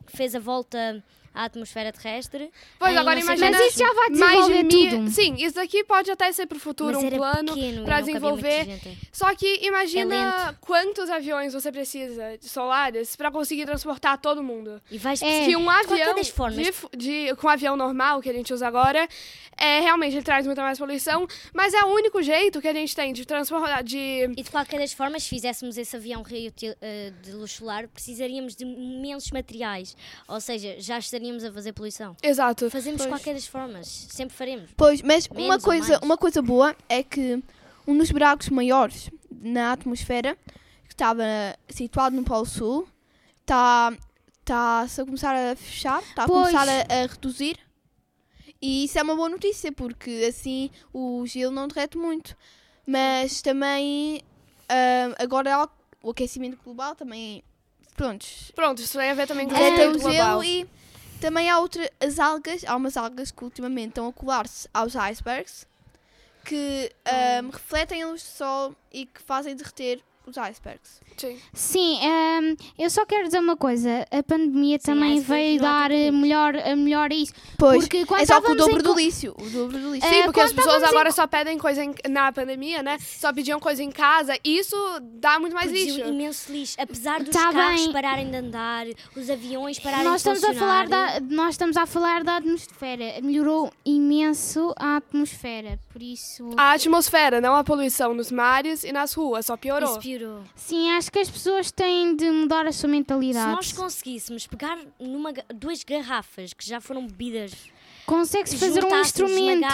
fez 0.06 0.34
a 0.34 0.40
volta 0.40 1.02
à 1.34 1.44
atmosfera 1.44 1.92
terrestre. 1.92 2.50
Pois 2.78 2.96
agora 2.96 3.20
imagina. 3.20 3.50
Mas 3.50 3.68
isso 3.68 3.78
já 3.78 3.92
vai 3.92 4.10
mais 4.10 4.46
de 4.46 4.52
desenvolver 4.52 4.62
mil- 4.64 4.90
tudo. 4.98 5.10
Sim, 5.10 5.34
isso 5.38 5.54
daqui 5.54 5.84
pode 5.84 6.10
até 6.10 6.30
ser 6.32 6.46
pro 6.46 6.58
futuro 6.58 7.00
Mas 7.00 7.04
um 7.12 7.16
plano 7.16 7.54
pequeno 7.54 7.84
para 7.84 8.00
desenvolver. 8.00 8.80
Só 9.12 9.34
que 9.34 9.60
imagina 9.66 10.50
É 10.50 10.54
quantos 10.60 11.08
aviões 11.10 11.52
você 11.52 11.70
precisa 11.70 12.36
de 12.38 12.48
solares 12.48 13.14
para 13.16 13.30
conseguir 13.30 13.64
transportar 13.66 14.18
todo 14.18 14.42
mundo. 14.42 14.80
E 14.90 14.98
vais 14.98 15.22
É. 15.22 15.44
que 15.46 15.56
um 15.56 15.60
de 15.60 15.64
qualquer 15.66 15.92
avião 16.02 16.14
das 16.16 16.28
formas. 16.28 16.56
de 16.56 16.72
de- 16.96 17.34
com 17.36 17.46
um 17.46 17.50
avião 17.50 17.76
normal 17.76 18.20
que 18.20 18.28
a 18.28 18.32
gente 18.32 18.52
usa 18.52 18.66
agora 18.66 19.06
é 19.56 19.80
realmente 19.80 20.14
ele 20.16 20.22
traz 20.24 20.46
muita 20.46 20.62
mais 20.62 20.78
poluição, 20.78 21.26
mas 21.54 21.74
é 21.74 21.82
o 21.84 21.88
único 21.88 22.22
jeito 22.22 22.60
que 22.60 22.68
a 22.68 22.72
gente 22.72 22.94
tem 22.96 23.12
de 23.12 23.24
transportar 23.26 23.82
de 23.84 23.98
E 24.36 24.42
de 24.42 24.50
qualquer 24.50 24.78
das 24.80 24.92
formas, 24.92 25.22
se 25.22 25.28
fizéssemos 25.28 25.76
esse 25.76 25.94
avião 25.96 26.22
reutil- 26.22 26.74
eh, 26.80 27.12
de 27.22 27.32
luz 27.32 27.52
solar, 27.52 27.86
precisaríamos 27.88 28.54
de 28.56 28.64
imensos 28.64 29.30
materiais. 29.30 29.96
Ou 30.26 30.40
seja, 30.40 30.76
já 30.78 30.96
estaríamos 31.20 31.44
a 31.44 31.52
fazer 31.52 31.72
poluição. 31.72 32.16
exato. 32.22 32.70
Fazemos 32.70 33.00
de 33.02 33.06
Pois. 33.08 33.20
qualquer 33.20 33.34
das 33.34 33.46
formas. 33.46 33.86
Sempre 34.10 34.34
faremos. 34.36 34.70
Pois, 34.76 35.02
mas 35.02 35.26
uma 35.26 35.40
Menos 35.40 35.64
coisa, 35.64 36.00
uma 36.02 36.16
coisa 36.16 36.40
boa 36.42 36.74
é 36.88 37.02
que 37.02 37.42
um 37.86 37.96
dos 37.96 38.10
buracos 38.10 38.48
maiores 38.48 39.10
na 39.30 39.72
atmosfera, 39.72 40.36
que 40.86 40.92
estava 40.92 41.24
situado 41.68 42.16
no 42.16 42.24
Polo 42.24 42.46
Sul, 42.46 42.88
está 43.42 43.92
tá 44.44 44.82
a 44.82 45.04
começar 45.04 45.34
a 45.34 45.54
fechar, 45.56 46.02
está 46.02 46.24
a 46.24 46.26
Pois. 46.26 46.48
começar 46.50 46.68
a, 46.68 47.02
a 47.02 47.06
reduzir. 47.06 47.58
E 48.62 48.84
isso 48.84 48.98
é 48.98 49.02
uma 49.02 49.16
boa 49.16 49.28
notícia, 49.28 49.72
porque 49.72 50.26
assim 50.28 50.70
o 50.92 51.24
gelo 51.26 51.52
não 51.52 51.68
derrete 51.68 51.96
muito. 51.96 52.36
Mas 52.86 53.40
também 53.40 54.22
ah, 54.68 55.14
agora 55.18 55.68
o 56.02 56.10
aquecimento 56.10 56.58
global 56.64 56.94
também. 56.94 57.42
Prontos, 57.96 58.50
Pronto, 58.54 58.80
isso 58.80 58.96
tem 58.98 59.10
a 59.10 59.14
ver 59.14 59.26
também 59.26 59.46
com 59.46 59.54
o 59.54 59.58
derrete 59.58 59.72
o 59.72 59.88
aquecimento 59.90 60.02
global. 60.02 60.42
gelo 60.42 60.44
e 60.44 60.66
também 61.20 61.50
há 61.50 61.58
outra, 61.58 61.90
as 62.00 62.18
algas, 62.18 62.64
há 62.64 62.74
umas 62.74 62.96
algas 62.96 63.30
que 63.30 63.44
ultimamente 63.44 63.90
estão 63.90 64.08
a 64.08 64.12
colar-se 64.12 64.68
aos 64.72 64.96
icebergs 64.96 65.66
que 66.44 66.90
ahm, 67.04 67.50
refletem 67.50 68.02
a 68.02 68.08
luz 68.08 68.22
do 68.22 68.28
sol 68.28 68.74
e 68.90 69.04
que 69.04 69.20
fazem 69.20 69.54
derreter 69.54 70.02
os 70.30 70.38
icebergs. 70.38 71.00
Sim. 71.16 71.38
Sim, 71.52 71.98
ehm, 72.02 72.56
eu 72.78 72.88
só 72.88 73.04
quero 73.04 73.24
dizer 73.26 73.38
uma 73.40 73.56
coisa. 73.56 74.06
A 74.10 74.22
pandemia 74.22 74.78
também 74.78 75.18
icebergs 75.18 75.28
veio 75.28 75.60
dar 75.60 75.90
tanto 75.90 76.00
eh, 76.00 76.10
melhor, 76.10 76.54
eh, 76.54 76.74
melhor 76.74 77.10
a 77.10 77.14
isso. 77.14 77.32
Pois, 77.58 77.80
Porque 77.82 78.06
quando 78.06 78.22
é 78.22 78.26
só 78.26 78.40
que 78.40 78.52
o 78.52 78.54
dobro 78.54 78.82
do 78.82 78.94
lixo. 78.94 79.34
O 79.38 79.50
dobro 79.50 79.78
do 79.78 79.92
lixo. 79.92 80.06
É, 80.06 80.10
Sim, 80.14 80.22
porque 80.24 80.40
as 80.40 80.52
pessoas 80.52 80.76
estávamos 80.76 80.82
em 80.82 80.96
agora 80.96 81.12
só 81.12 81.26
pedem 81.26 81.58
coisa 81.58 81.84
em- 81.84 81.94
na 82.08 82.32
pandemia, 82.32 82.82
né? 82.82 82.98
Só 83.00 83.32
pediam 83.32 83.60
coisa 83.60 83.82
em 83.82 83.90
casa. 83.90 84.34
Isso 84.42 84.74
dá 85.02 85.38
muito 85.38 85.52
mais 85.52 85.70
Produziu 85.70 85.96
lixo. 85.96 86.08
imenso 86.08 86.52
lixo. 86.52 86.76
Apesar 86.78 87.20
dos 87.22 87.30
Tá 87.34 87.52
carros 87.52 87.82
bem. 87.82 87.92
pararem 87.92 88.30
de 88.30 88.36
andar, 88.36 88.86
os 89.16 89.28
aviões 89.28 89.78
pararem 89.78 90.04
Nós 90.04 90.22
de 90.22 90.30
estamos, 90.30 90.44
a 90.56 90.58
falar 90.58 90.88
da, 90.88 91.20
nós 91.20 91.50
estamos 91.50 91.76
a 91.76 91.84
falar 91.86 92.24
da 92.24 92.36
atmosfera. 92.36 93.20
Melhorou 93.22 93.70
imenso 93.84 94.72
a 94.78 94.96
atmosfera. 94.96 95.78
Por 95.92 96.00
isso. 96.02 96.50
A 96.56 96.72
atmosfera, 96.72 97.40
não 97.40 97.54
a 97.56 97.62
poluição 97.64 98.14
nos 98.14 98.30
mares 98.30 98.84
e 98.84 98.92
nas 98.92 99.12
ruas, 99.12 99.46
só 99.46 99.56
piorou. 99.56 99.90
Isso 99.90 100.00
piorou. 100.00 100.19
Sim, 100.54 100.90
acho 100.92 101.10
que 101.12 101.18
as 101.18 101.30
pessoas 101.30 101.70
têm 101.70 102.14
de 102.16 102.30
mudar 102.30 102.66
a 102.66 102.72
sua 102.72 102.80
Se 102.82 102.86
mentalidade. 102.88 103.52
nós 103.52 103.72
conseguíssemos 103.72 104.46
pegar 104.46 104.78
numa, 104.98 105.32
duas 105.54 105.82
garrafas 105.84 106.52
que 106.52 106.66
já 106.66 106.80
foram 106.80 107.06
bebidas, 107.06 107.52
Consegue-se 108.06 108.56
fazer 108.56 108.84
um 108.84 109.00
instrumento. 109.00 109.66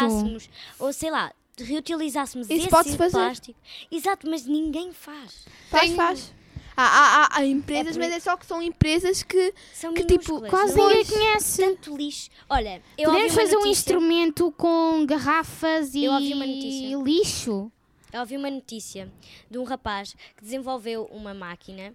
ou 0.78 0.92
sei 0.92 1.11
lá, 1.11 1.32
reutilizássemos 1.59 2.48
Isso 2.50 2.61
esse 2.61 2.68
plástico. 2.68 3.54
Exato, 3.90 4.28
mas 4.28 4.44
ninguém 4.46 4.92
faz. 4.92 5.46
Faz, 5.70 5.82
Tem- 5.87 5.94
faz. 5.96 6.32
Há, 6.78 6.82
há, 6.85 7.24
há- 7.24 7.28
há 7.38 7.46
empresas, 7.46 7.96
É 7.96 7.98
mas 7.98 8.12
é 8.12 8.20
só 8.20 8.37
que 8.37 8.44
são 8.44 8.61
empresas 8.61 9.22
que. 9.22 9.54
São 9.72 9.94
Que, 9.94 10.04
tipo, 10.04 10.42
Quase 10.42 10.76
não 10.76 10.88
ninguém 10.88 11.00
é 11.00 11.04
conhece. 11.06 11.62
tanto 11.62 11.96
lixo. 11.96 12.28
Olha, 12.50 12.82
eu 12.98 13.09
ouvi 13.09 13.22
Podemos 13.22 13.32
uma 13.32 13.40
fazer 13.42 13.56
um 13.56 13.61
notícia- 13.61 13.80
instrumento 13.80 14.52
com 14.52 15.06
garrafas 15.06 15.94
e 15.94 16.04
Eu 16.04 16.12
ouvi 16.12 16.35
uma 16.35 16.46
notícia. 16.46 16.96
lixo. 16.98 17.72
Eu 18.16 18.20
ouvi 18.20 18.35
uma 18.37 18.50
notícia 18.50 19.12
de 19.50 19.59
um 19.59 19.64
rapaz 19.64 20.14
que 20.37 20.42
desenvolveu 20.42 21.05
uma 21.12 21.35
máquina 21.35 21.92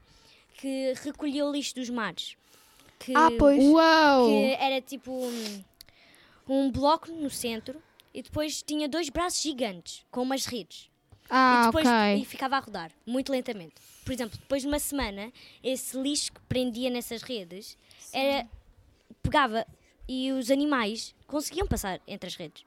que 0.53 0.93
recolheu 1.03 1.47
o 1.47 1.51
lixo 1.51 1.73
dos 1.73 1.89
mares. 1.89 2.37
Que, 2.99 3.15
Ah, 3.15 3.29
pois. 3.39 3.63
Uau! 3.63 4.27
que 4.27 4.53
era 4.59 4.79
tipo 4.79 5.11
um, 5.11 5.63
um 6.47 6.71
bloco 6.71 7.11
no 7.11 7.27
centro 7.31 7.81
e 8.13 8.21
depois 8.21 8.61
tinha 8.61 8.87
dois 8.87 9.09
braços 9.09 9.41
gigantes 9.41 10.05
com 10.11 10.21
umas 10.21 10.45
redes. 10.45 10.91
e 11.23 11.27
Ah, 11.31 11.63
depois 11.65 11.87
ok. 11.87 12.21
e 12.21 12.25
ficava 12.25 12.57
a 12.57 12.59
rodar 12.59 12.91
muito 13.03 13.31
lentamente. 13.31 13.73
Por 14.05 14.11
exemplo, 14.13 14.37
depois 14.37 14.61
de 14.61 14.67
uma 14.67 14.77
semana, 14.77 15.33
esse 15.63 15.97
lixo 15.99 16.31
que 16.33 16.41
prendia 16.41 16.91
nessas 16.91 17.23
redes 17.23 17.75
era 18.13 18.47
pegava 19.23 19.65
e 20.07 20.31
os 20.31 20.51
animais 20.51 21.15
conseguiam 21.25 21.65
passar 21.65 21.99
entre 22.07 22.27
as 22.27 22.35
redes. 22.35 22.63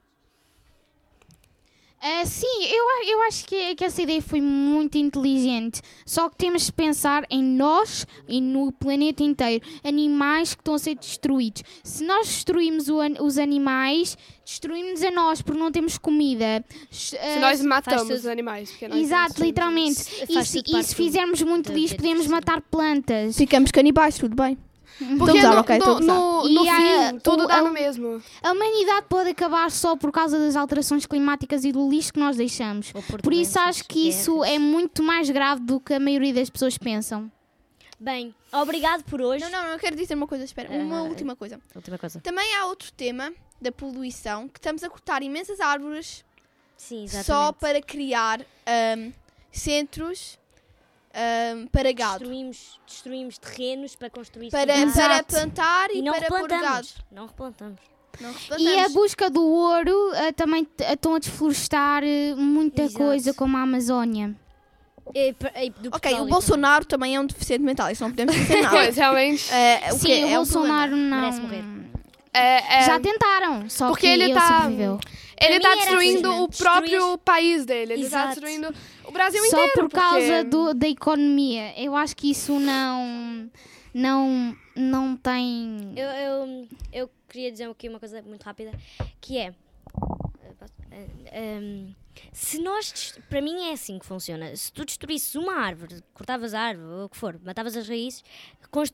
Ah, 2.06 2.26
sim, 2.26 2.66
eu, 2.68 2.84
eu 3.08 3.22
acho 3.22 3.46
que, 3.46 3.74
que 3.76 3.82
essa 3.82 4.02
ideia 4.02 4.20
foi 4.20 4.38
muito 4.38 4.98
inteligente. 4.98 5.80
Só 6.04 6.28
que 6.28 6.36
temos 6.36 6.66
de 6.66 6.72
pensar 6.72 7.24
em 7.30 7.42
nós 7.42 8.06
e 8.28 8.42
no 8.42 8.70
planeta 8.72 9.22
inteiro. 9.22 9.64
Animais 9.82 10.54
que 10.54 10.60
estão 10.60 10.74
a 10.74 10.78
ser 10.78 10.96
destruídos. 10.96 11.62
Se 11.82 12.04
nós 12.04 12.26
destruímos 12.26 12.90
o 12.90 12.98
os 13.22 13.38
animais, 13.38 14.18
destruímos 14.44 15.02
a 15.02 15.10
nós 15.10 15.40
porque 15.40 15.58
não 15.58 15.72
temos 15.72 15.96
comida. 15.96 16.62
Se 16.90 17.16
nós 17.40 17.62
matamos 17.62 18.10
os 18.10 18.26
animais. 18.26 18.70
Porque 18.70 18.86
nós 18.86 18.98
Exato, 18.98 19.42
literalmente. 19.42 20.02
E 20.28 20.44
se, 20.44 20.62
e 20.66 20.82
se 20.82 20.94
fizermos 20.94 21.40
muito 21.40 21.72
lixo, 21.72 21.96
podemos 21.96 22.26
matar 22.26 22.60
plantas. 22.60 23.34
Ficamos 23.34 23.70
canibais, 23.70 24.18
tudo 24.18 24.36
bem. 24.36 24.58
Porque 24.98 25.12
Estou 25.12 25.28
a 25.28 25.32
no, 25.32 25.38
usar, 25.38 25.58
ok, 25.58 25.76
estou 25.76 25.96
a 25.96 26.00
no, 26.00 26.06
no, 26.06 26.48
no 26.48 26.64
E 26.64 26.68
a- 26.68 26.76
fim, 27.10 27.18
tudo 27.18 27.44
o- 27.44 27.46
dá 27.48 27.56
a- 27.56 27.62
no 27.62 27.72
mesmo. 27.72 28.22
A 28.42 28.52
humanidade 28.52 29.06
pode 29.08 29.30
acabar 29.30 29.70
só 29.70 29.96
por 29.96 30.12
causa 30.12 30.38
das 30.38 30.54
alterações 30.56 31.04
climáticas 31.04 31.64
e 31.64 31.72
do 31.72 31.88
lixo 31.90 32.12
que 32.12 32.20
nós 32.20 32.36
deixamos. 32.36 32.92
Por 32.92 33.20
Por 33.22 33.32
isso 33.32 33.58
acho 33.58 33.84
que 33.84 34.08
isso 34.08 34.44
é 34.44 34.58
muito 34.58 35.02
mais 35.02 35.28
grave 35.30 35.62
do 35.62 35.80
que 35.80 35.94
a 35.94 36.00
maioria 36.00 36.32
das 36.34 36.48
pessoas 36.48 36.78
pensam. 36.78 37.30
Bem, 37.98 38.34
obrigado 38.52 39.02
por 39.04 39.20
hoje. 39.20 39.42
Não, 39.44 39.50
não, 39.50 39.70
não, 39.70 39.78
quero 39.78 39.96
dizer 39.96 40.14
uma 40.14 40.26
coisa, 40.26 40.44
espera. 40.44 40.68
Uma 40.70 41.02
última 41.02 41.34
coisa. 41.34 41.58
Última 41.74 41.96
coisa. 41.98 42.20
Também 42.20 42.54
há 42.56 42.66
outro 42.66 42.92
tema 42.92 43.32
da 43.60 43.72
poluição 43.72 44.46
que 44.48 44.58
estamos 44.58 44.82
a 44.84 44.90
cortar 44.90 45.22
imensas 45.22 45.58
árvores 45.60 46.24
Sim, 46.76 47.06
só 47.08 47.50
para 47.52 47.80
criar 47.80 48.40
ahm, 48.66 49.10
centros 49.50 50.38
ahm, 51.14 51.66
para 51.68 51.92
gado. 51.92 52.18
destruímos, 52.20 52.80
destruímos 52.86 53.38
terrenos 53.38 53.94
para 53.96 54.10
construir 54.10 54.50
Para, 54.50 54.72
para 54.92 55.22
plantar 55.24 55.90
e, 55.90 55.98
e 55.98 56.02
não 56.02 56.12
para 56.12 56.26
pôr 56.26 56.48
gado. 56.48 56.54
replantamos. 56.62 56.94
Não 57.12 57.26
replantamos. 57.26 57.80
Não 58.20 58.30
E 58.30 58.32
a 58.32 58.36
replantamos. 58.70 58.92
busca 58.92 59.30
do 59.30 59.42
ouro 59.44 60.12
eh, 60.14 60.32
também 60.32 60.64
t- 60.64 60.84
estão 60.84 61.14
a 61.14 61.18
desflorestar 61.18 62.02
eh, 62.04 62.34
muita 62.36 62.82
Exato. 62.82 62.98
coisa 63.04 63.34
como 63.34 63.56
a 63.56 63.62
Amazónia. 63.62 64.34
E, 65.14 65.34
e 65.62 65.70
do 65.70 65.90
Ok, 65.94 66.14
o 66.20 66.24
Bolsonaro 66.26 66.84
também 66.86 67.14
é 67.16 67.20
um 67.20 67.26
deficiente 67.26 67.62
mental, 67.62 67.90
isso 67.90 68.02
não 68.02 68.10
podemos 68.10 68.34
dizer 68.34 68.62
nada. 68.62 68.76
Pois, 68.76 68.96
realmente. 68.96 69.52
É, 69.52 69.92
o 69.92 69.98
Sim, 69.98 70.08
o 70.24 70.26
é 70.28 70.30
um 70.30 70.36
Bolsonaro 70.36 70.90
problema. 70.92 71.16
não. 71.16 71.20
Merece 71.20 71.40
morrer. 71.40 71.64
Já 72.86 72.98
tentaram, 73.00 73.68
só 73.70 73.88
Porque 73.88 74.06
que 74.06 74.12
ele 74.12 74.24
ele, 74.24 74.34
tá- 74.34 74.60
sobreviveu. 74.62 74.98
ele 75.40 75.60
tá 75.60 75.68
era 75.68 75.76
destruindo 75.80 76.28
assim, 76.30 76.40
o 76.42 76.48
próprio 76.48 76.90
Destruir- 76.90 77.18
país 77.18 77.64
dele. 77.66 77.92
Ele 77.92 78.02
tá 78.02 78.06
Exato. 78.06 78.28
destruindo 78.40 78.74
o 79.06 79.12
Brasil 79.12 79.42
Só 79.50 79.56
inteiro. 79.66 79.88
por 79.88 79.90
causa 79.90 80.26
porque- 80.26 80.44
do- 80.44 80.74
da 80.74 80.88
economia. 80.88 81.78
Eu 81.80 81.94
acho 81.96 82.16
que 82.16 82.30
isso 82.30 82.58
não. 82.58 83.50
Não, 83.92 84.56
não 84.74 85.16
tem. 85.16 85.92
Eu, 85.96 86.08
eu, 86.08 86.68
eu 86.92 87.10
queria 87.28 87.52
dizer 87.52 87.68
aqui 87.70 87.88
uma 87.88 88.00
coisa 88.00 88.20
muito 88.22 88.42
rápida, 88.42 88.72
que 89.20 89.38
é... 89.38 89.54
Ahm, 91.32 91.94
se 92.32 92.58
nós, 92.60 93.18
para 93.28 93.40
mim 93.40 93.68
é 93.68 93.72
assim 93.72 93.98
que 93.98 94.06
funciona. 94.06 94.54
Se 94.56 94.72
tu 94.72 94.84
destruísses 94.84 95.34
uma 95.34 95.54
árvore, 95.54 96.02
cortavas 96.12 96.54
a 96.54 96.60
árvore, 96.60 96.88
ou 96.88 97.04
o 97.06 97.08
que 97.08 97.16
for, 97.16 97.38
matavas 97.44 97.76
as 97.76 97.88
raízes, 97.88 98.22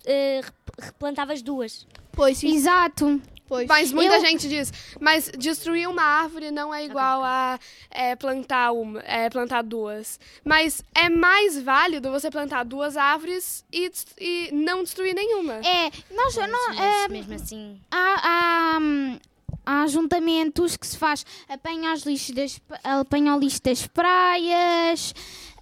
eh, 0.07 0.41
rep- 0.43 0.55
replantavas 0.79 1.43
duas. 1.43 1.87
Pois, 2.13 2.43
isso, 2.43 2.55
Exato. 2.55 3.21
Pois. 3.51 3.69
Mas 3.69 3.93
muita 3.93 4.15
Eu- 4.17 4.21
gente 4.23 4.49
diz, 4.49 4.73
mas 4.99 5.31
destruir 5.37 5.87
uma 5.89 6.03
árvore 6.03 6.51
não 6.51 6.73
é 6.73 6.85
igual 6.85 7.23
a 7.23 7.59
é, 7.91 8.17
plantar 8.17 8.73
uma, 8.73 9.01
é, 9.01 9.29
plantar 9.29 9.63
duas. 9.63 10.19
Mas 10.43 10.83
é 10.95 11.11
mais 11.11 11.61
válido 11.61 12.11
você 12.11 12.31
plantar 12.31 12.65
duas 12.65 12.97
árvores 12.97 13.65
e, 13.73 13.91
e 14.19 14.51
não 14.53 14.83
destruir 14.85 15.15
nenhuma. 15.15 15.55
É, 15.57 15.91
nós, 16.15 16.35
Mas, 16.37 16.51
não, 16.51 16.73
é, 16.83 17.09
mesmo 17.09 17.35
assim, 17.35 17.79
há, 17.91 18.21
há, 18.23 18.79
hum, 18.81 19.19
há 19.67 19.83
ajuntamentos 19.83 20.77
que 20.77 20.87
se 20.87 20.97
faz 20.97 21.27
apanha, 21.49 21.93
os 21.93 22.05
lixos 22.05 22.35
das, 22.35 22.59
pa- 22.61 22.81
apanha 22.85 23.35
o 23.35 23.39
lixo 23.41 23.61
das 23.63 23.87
praias, 23.87 25.13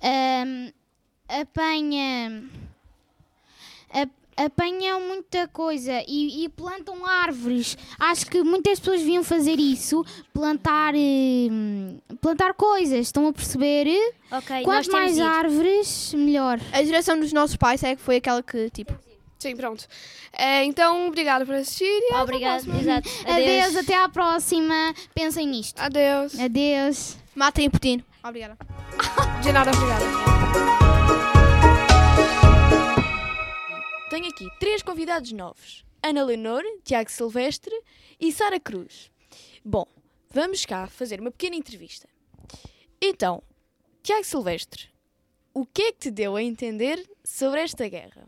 hum, 0.03 0.71
apanha 1.29 2.43
ap- 3.93 4.18
apanham 4.39 5.01
muita 5.01 5.49
coisa 5.49 6.03
e, 6.07 6.45
e 6.45 6.49
plantam 6.49 7.05
árvores. 7.05 7.77
Acho 7.99 8.27
que 8.27 8.43
muitas 8.43 8.79
pessoas 8.79 9.01
deviam 9.01 9.25
fazer 9.25 9.59
isso, 9.59 10.05
plantar 10.33 10.95
hum, 10.95 11.99
plantar 12.21 12.55
coisas, 12.55 13.01
estão 13.01 13.27
a 13.27 13.33
perceber? 13.33 13.87
ok, 14.31 14.63
Quanto 14.63 14.93
mais 14.93 15.19
árvores, 15.19 16.15
melhor. 16.15 16.61
A 16.73 16.83
geração 16.85 17.19
dos 17.19 17.33
nossos 17.33 17.57
pais 17.57 17.83
é 17.83 17.97
que 17.97 18.03
foi 18.03 18.17
aquela 18.17 18.43
que, 18.43 18.71
tipo, 18.71 18.95
Sim, 19.39 19.57
pronto. 19.57 19.87
É, 20.33 20.65
então, 20.65 21.07
obrigado 21.07 21.47
por 21.47 21.55
assistir 21.55 21.85
e 21.85 22.15
Obrigado, 22.15 22.65
exato. 22.77 23.09
Adeus, 23.25 23.77
até 23.77 23.95
à 23.97 24.09
próxima. 24.09 24.93
Pensem 25.15 25.47
nisto. 25.47 25.79
Adeus. 25.81 26.39
Adeus. 26.39 27.17
matem 27.37 27.69
o 27.69 27.71
Putin. 27.71 28.03
Obrigada. 28.25 28.59
De 29.43 29.53
nada, 29.53 29.71
obrigada. 29.71 30.68
Tenho 34.19 34.31
aqui 34.31 34.49
três 34.59 34.83
convidados 34.83 35.31
novos: 35.31 35.85
Ana 36.03 36.25
Leonor, 36.25 36.65
Tiago 36.83 37.09
Silvestre 37.09 37.73
e 38.19 38.33
Sara 38.33 38.59
Cruz. 38.59 39.13
Bom, 39.65 39.87
vamos 40.29 40.67
cá 40.67 40.89
fazer 40.89 41.21
uma 41.21 41.31
pequena 41.31 41.55
entrevista. 41.55 42.09
Então, 43.01 43.41
Tiago 44.03 44.25
Silvestre, 44.25 44.89
o 45.55 45.65
que 45.65 45.83
é 45.83 45.93
que 45.93 45.99
te 46.01 46.11
deu 46.11 46.35
a 46.35 46.43
entender 46.43 47.01
sobre 47.23 47.61
esta 47.61 47.87
guerra? 47.87 48.27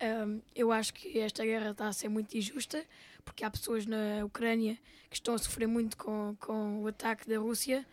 Ahm, 0.00 0.40
eu 0.56 0.72
acho 0.72 0.92
que 0.92 1.20
esta 1.20 1.44
guerra 1.44 1.70
está 1.70 1.86
a 1.86 1.92
ser 1.92 2.08
muito 2.08 2.36
injusta, 2.36 2.84
porque 3.24 3.44
há 3.44 3.50
pessoas 3.50 3.86
na 3.86 4.24
Ucrânia 4.24 4.76
que 5.08 5.14
estão 5.14 5.34
a 5.34 5.38
sofrer 5.38 5.68
muito 5.68 5.96
com, 5.96 6.34
com 6.40 6.82
o 6.82 6.88
ataque 6.88 7.28
da 7.28 7.38
Rússia 7.38 7.86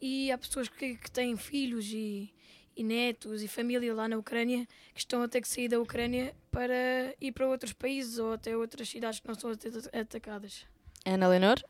e 0.00 0.32
há 0.32 0.36
pessoas 0.36 0.68
que, 0.68 0.96
que 0.96 1.12
têm 1.12 1.36
filhos 1.36 1.86
e, 1.92 2.34
e 2.76 2.82
netos 2.84 3.42
e 3.42 3.48
família 3.48 3.94
lá 3.94 4.08
na 4.08 4.16
Ucrânia 4.16 4.66
que 4.94 5.00
estão 5.00 5.22
a 5.22 5.28
ter 5.28 5.40
que 5.40 5.48
sair 5.48 5.68
da 5.68 5.80
Ucrânia 5.80 6.34
para 6.50 7.14
ir 7.20 7.32
para 7.32 7.46
outros 7.48 7.72
países 7.72 8.18
ou 8.18 8.32
até 8.32 8.56
outras 8.56 8.88
cidades 8.88 9.20
que 9.20 9.28
não 9.28 9.34
são 9.34 9.50
ata- 9.50 9.68
atacadas. 9.98 10.66
Ana 11.04 11.28
Leonor? 11.28 11.62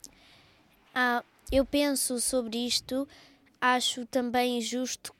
Ah, 0.94 1.24
eu 1.50 1.64
penso 1.64 2.20
sobre 2.20 2.58
isto, 2.66 3.06
acho 3.60 4.06
também 4.06 4.60
justo 4.60 5.14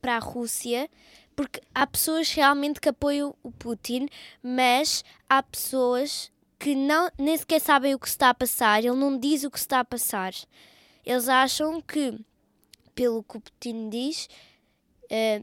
para 0.00 0.16
a 0.16 0.20
Rússia, 0.20 0.88
porque 1.36 1.60
há 1.74 1.86
pessoas 1.86 2.30
realmente 2.32 2.80
que 2.80 2.88
apoiam 2.88 3.34
o 3.42 3.50
Putin, 3.50 4.08
mas 4.42 5.04
há 5.28 5.42
pessoas 5.42 6.30
que 6.58 6.74
não, 6.74 7.10
nem 7.18 7.36
sequer 7.36 7.60
sabem 7.60 7.94
o 7.94 7.98
que 7.98 8.08
se 8.08 8.14
está 8.14 8.30
a 8.30 8.34
passar, 8.34 8.80
ele 8.84 8.94
não 8.96 9.18
diz 9.18 9.44
o 9.44 9.50
que 9.50 9.58
se 9.58 9.64
está 9.64 9.80
a 9.80 9.84
passar. 9.84 10.32
Eles 11.04 11.28
acham 11.28 11.80
que, 11.80 12.18
pelo 12.94 13.22
que 13.22 13.38
o 13.38 13.40
Putin 13.40 13.88
diz, 13.88 14.28
eh, 15.10 15.42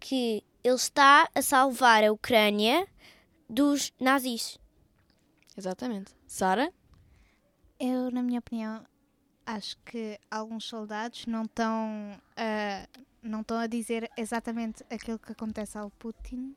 que 0.00 0.44
ele 0.62 0.74
está 0.74 1.28
a 1.34 1.40
salvar 1.40 2.04
a 2.04 2.12
Ucrânia 2.12 2.86
dos 3.48 3.92
nazis. 4.00 4.58
Exatamente. 5.56 6.14
Sara? 6.26 6.72
Eu, 7.80 8.10
na 8.10 8.22
minha 8.22 8.40
opinião, 8.40 8.84
acho 9.46 9.76
que 9.84 10.18
alguns 10.30 10.64
soldados 10.64 11.26
não 11.26 11.44
estão 11.44 12.20
a, 12.36 12.88
não 13.22 13.40
estão 13.40 13.58
a 13.58 13.66
dizer 13.66 14.10
exatamente 14.16 14.84
aquilo 14.90 15.18
que 15.18 15.32
acontece 15.32 15.78
ao 15.78 15.90
Putin 15.90 16.54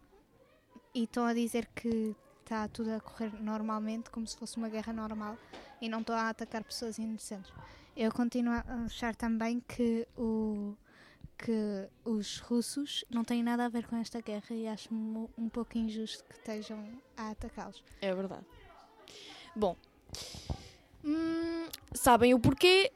e 0.93 1.03
estão 1.03 1.25
a 1.25 1.33
dizer 1.33 1.67
que 1.75 2.15
está 2.43 2.67
tudo 2.67 2.91
a 2.91 2.99
correr 2.99 3.31
normalmente, 3.41 4.09
como 4.09 4.27
se 4.27 4.35
fosse 4.35 4.57
uma 4.57 4.67
guerra 4.67 4.91
normal 4.91 5.37
e 5.79 5.87
não 5.87 6.01
estão 6.01 6.15
a 6.15 6.29
atacar 6.29 6.63
pessoas 6.63 6.97
inocentes. 6.97 7.51
Eu 7.95 8.11
continuo 8.11 8.53
a 8.53 8.63
achar 8.85 9.15
também 9.15 9.61
que 9.61 10.07
o 10.17 10.75
que 11.43 11.87
os 12.05 12.37
russos 12.37 13.03
não 13.09 13.23
têm 13.23 13.41
nada 13.41 13.65
a 13.65 13.69
ver 13.69 13.87
com 13.87 13.95
esta 13.95 14.21
guerra 14.21 14.55
e 14.55 14.67
acho 14.67 14.93
um 14.93 15.49
pouco 15.49 15.77
injusto 15.77 16.23
que 16.25 16.35
estejam 16.35 16.87
a 17.17 17.31
atacá-los. 17.31 17.83
É 17.99 18.13
verdade. 18.13 18.45
Bom, 19.55 19.75
hum, 21.03 21.67
sabem 21.93 22.33
o 22.33 22.39
porquê 22.39 22.91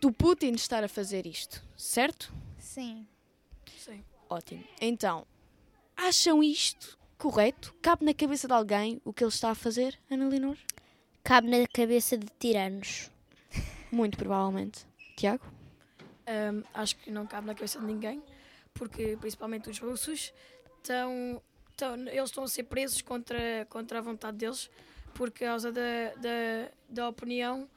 do 0.00 0.12
Putin 0.12 0.52
estar 0.52 0.82
a 0.82 0.88
fazer 0.88 1.26
isto, 1.26 1.62
certo? 1.76 2.32
Sim. 2.58 3.06
Ótimo. 4.28 4.62
Então, 4.80 5.26
acham 5.96 6.40
isto 6.42 6.96
correto? 7.18 7.74
Cabe 7.82 8.04
na 8.04 8.14
cabeça 8.14 8.46
de 8.46 8.54
alguém 8.54 9.00
o 9.04 9.12
que 9.12 9.24
ele 9.24 9.28
está 9.28 9.50
a 9.50 9.54
fazer, 9.54 9.98
Ana 10.08 10.28
Leonor? 10.28 10.56
Cabe 11.24 11.48
na 11.48 11.66
cabeça 11.66 12.16
de 12.16 12.26
tiranos. 12.38 13.10
Muito 13.90 14.16
provavelmente. 14.16 14.86
Tiago? 15.16 15.44
Ahm, 16.26 16.62
acho 16.74 16.96
que 16.96 17.10
não 17.10 17.26
cabe 17.26 17.46
na 17.46 17.54
cabeça 17.54 17.78
de 17.80 17.86
ninguém, 17.86 18.22
porque 18.74 19.16
principalmente 19.20 19.68
os 19.70 19.78
russos 19.78 20.32
estão, 20.78 21.42
estão, 21.70 21.94
eles 22.08 22.24
estão 22.30 22.44
a 22.44 22.48
ser 22.48 22.64
presos 22.64 23.02
contra, 23.02 23.66
contra 23.68 23.98
a 23.98 24.02
vontade 24.02 24.36
deles 24.36 24.70
por 25.14 25.30
causa 25.30 25.72
da, 25.72 26.14
da, 26.16 26.70
da 26.88 27.08
opinião 27.08 27.68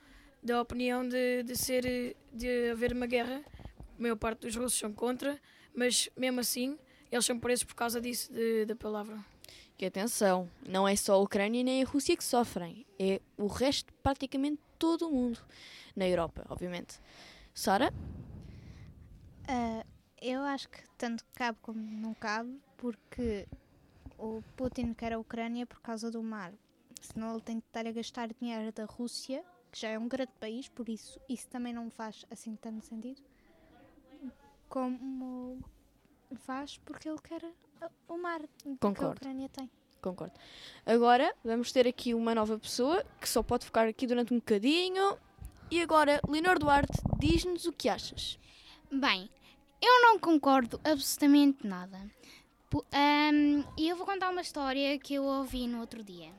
da 0.42 0.62
opinião 0.62 1.08
de, 1.08 1.42
de 1.44 1.56
ser 1.56 2.16
de 2.34 2.72
haver 2.72 2.92
uma 2.92 3.06
guerra. 3.08 3.42
A 3.98 4.02
maior 4.02 4.18
parte 4.18 4.42
dos 4.42 4.54
russos 4.58 4.78
são 4.78 4.92
contra, 4.92 5.40
mas 5.74 6.10
mesmo 6.18 6.42
assim 6.42 6.78
eles 7.10 7.26
são 7.26 7.40
presos 7.40 7.64
por 7.64 7.76
causa 7.76 8.02
disso, 8.02 8.32
de- 8.34 8.66
da 8.66 8.76
palavra. 8.76 9.18
E 9.80 9.86
atenção, 9.86 10.50
não 10.68 10.88
é 10.88 10.96
só 10.96 11.14
a 11.16 11.18
Ucrânia 11.18 11.62
nem 11.64 11.82
a 11.84 11.86
Rússia 11.86 12.16
que 12.16 12.24
sofrem, 12.24 12.86
é 13.00 13.20
o 13.38 13.48
resto, 13.48 13.94
praticamente 14.04 14.60
todo 14.80 15.08
o 15.08 15.12
mundo. 15.12 15.40
Na 15.96 16.08
Europa, 16.08 16.46
obviamente. 16.50 17.00
Sara? 17.54 17.94
Ah, 19.48 19.86
eu 20.22 20.42
acho 20.42 20.70
que 20.70 20.82
tanto 20.98 21.24
cabe 21.34 21.58
como 21.62 21.80
não 21.80 22.14
cabe, 22.14 22.60
porque 22.78 23.48
o 24.18 24.42
Putin 24.56 24.94
quer 24.94 25.14
a 25.14 25.20
Ucrânia 25.20 25.66
por 25.66 25.82
causa 25.82 26.10
do 26.10 26.24
mar. 26.24 26.54
Senão 27.02 27.34
ele 27.34 27.42
tem 27.42 27.58
de 27.58 27.66
estar 27.66 27.86
a 27.86 27.92
gastar 27.92 28.34
dinheiro 28.34 28.72
da 28.72 28.86
Rússia, 28.86 29.44
que 29.72 29.82
já 29.82 29.90
é 29.90 30.00
um 30.00 30.08
grande 30.08 30.32
país, 30.40 30.70
por 30.70 30.88
isso 30.88 31.20
isso 31.28 31.48
também 31.50 31.74
não 31.74 31.90
faz 31.90 32.26
assim 32.32 32.56
tanto 32.56 32.86
sentido. 32.86 33.22
Como 34.70 35.60
faz 36.36 36.78
porque 36.80 37.10
ele 37.10 37.20
quer 37.22 37.44
o 38.08 38.18
mar 38.18 38.42
que 38.58 38.70
a 38.70 38.78
Concordo. 38.78 39.16
Ucrânia 39.18 39.50
tem. 39.50 39.70
Concordo. 40.02 40.34
Agora 40.86 41.36
vamos 41.44 41.72
ter 41.72 41.88
aqui 41.88 42.14
uma 42.14 42.34
nova 42.34 42.58
pessoa 42.58 43.04
que 43.20 43.28
só 43.28 43.44
pode 43.44 43.66
ficar 43.66 43.88
aqui 43.88 44.08
durante 44.08 44.34
um 44.34 44.38
bocadinho. 44.38 45.18
E 45.70 45.82
agora, 45.82 46.22
Leonor 46.28 46.60
Duarte, 46.60 47.00
diz-nos 47.20 47.66
o 47.66 47.74
que 47.74 47.90
achas. 47.90 48.38
Bem, 48.96 49.28
eu 49.82 50.02
não 50.04 50.20
concordo 50.20 50.80
absolutamente 50.84 51.66
nada. 51.66 52.00
E 53.76 53.90
eu 53.90 53.96
vou 53.96 54.06
contar 54.06 54.30
uma 54.30 54.42
história 54.42 55.00
que 55.00 55.16
eu 55.16 55.24
ouvi 55.24 55.66
no 55.66 55.80
outro 55.80 56.04
dia. 56.04 56.32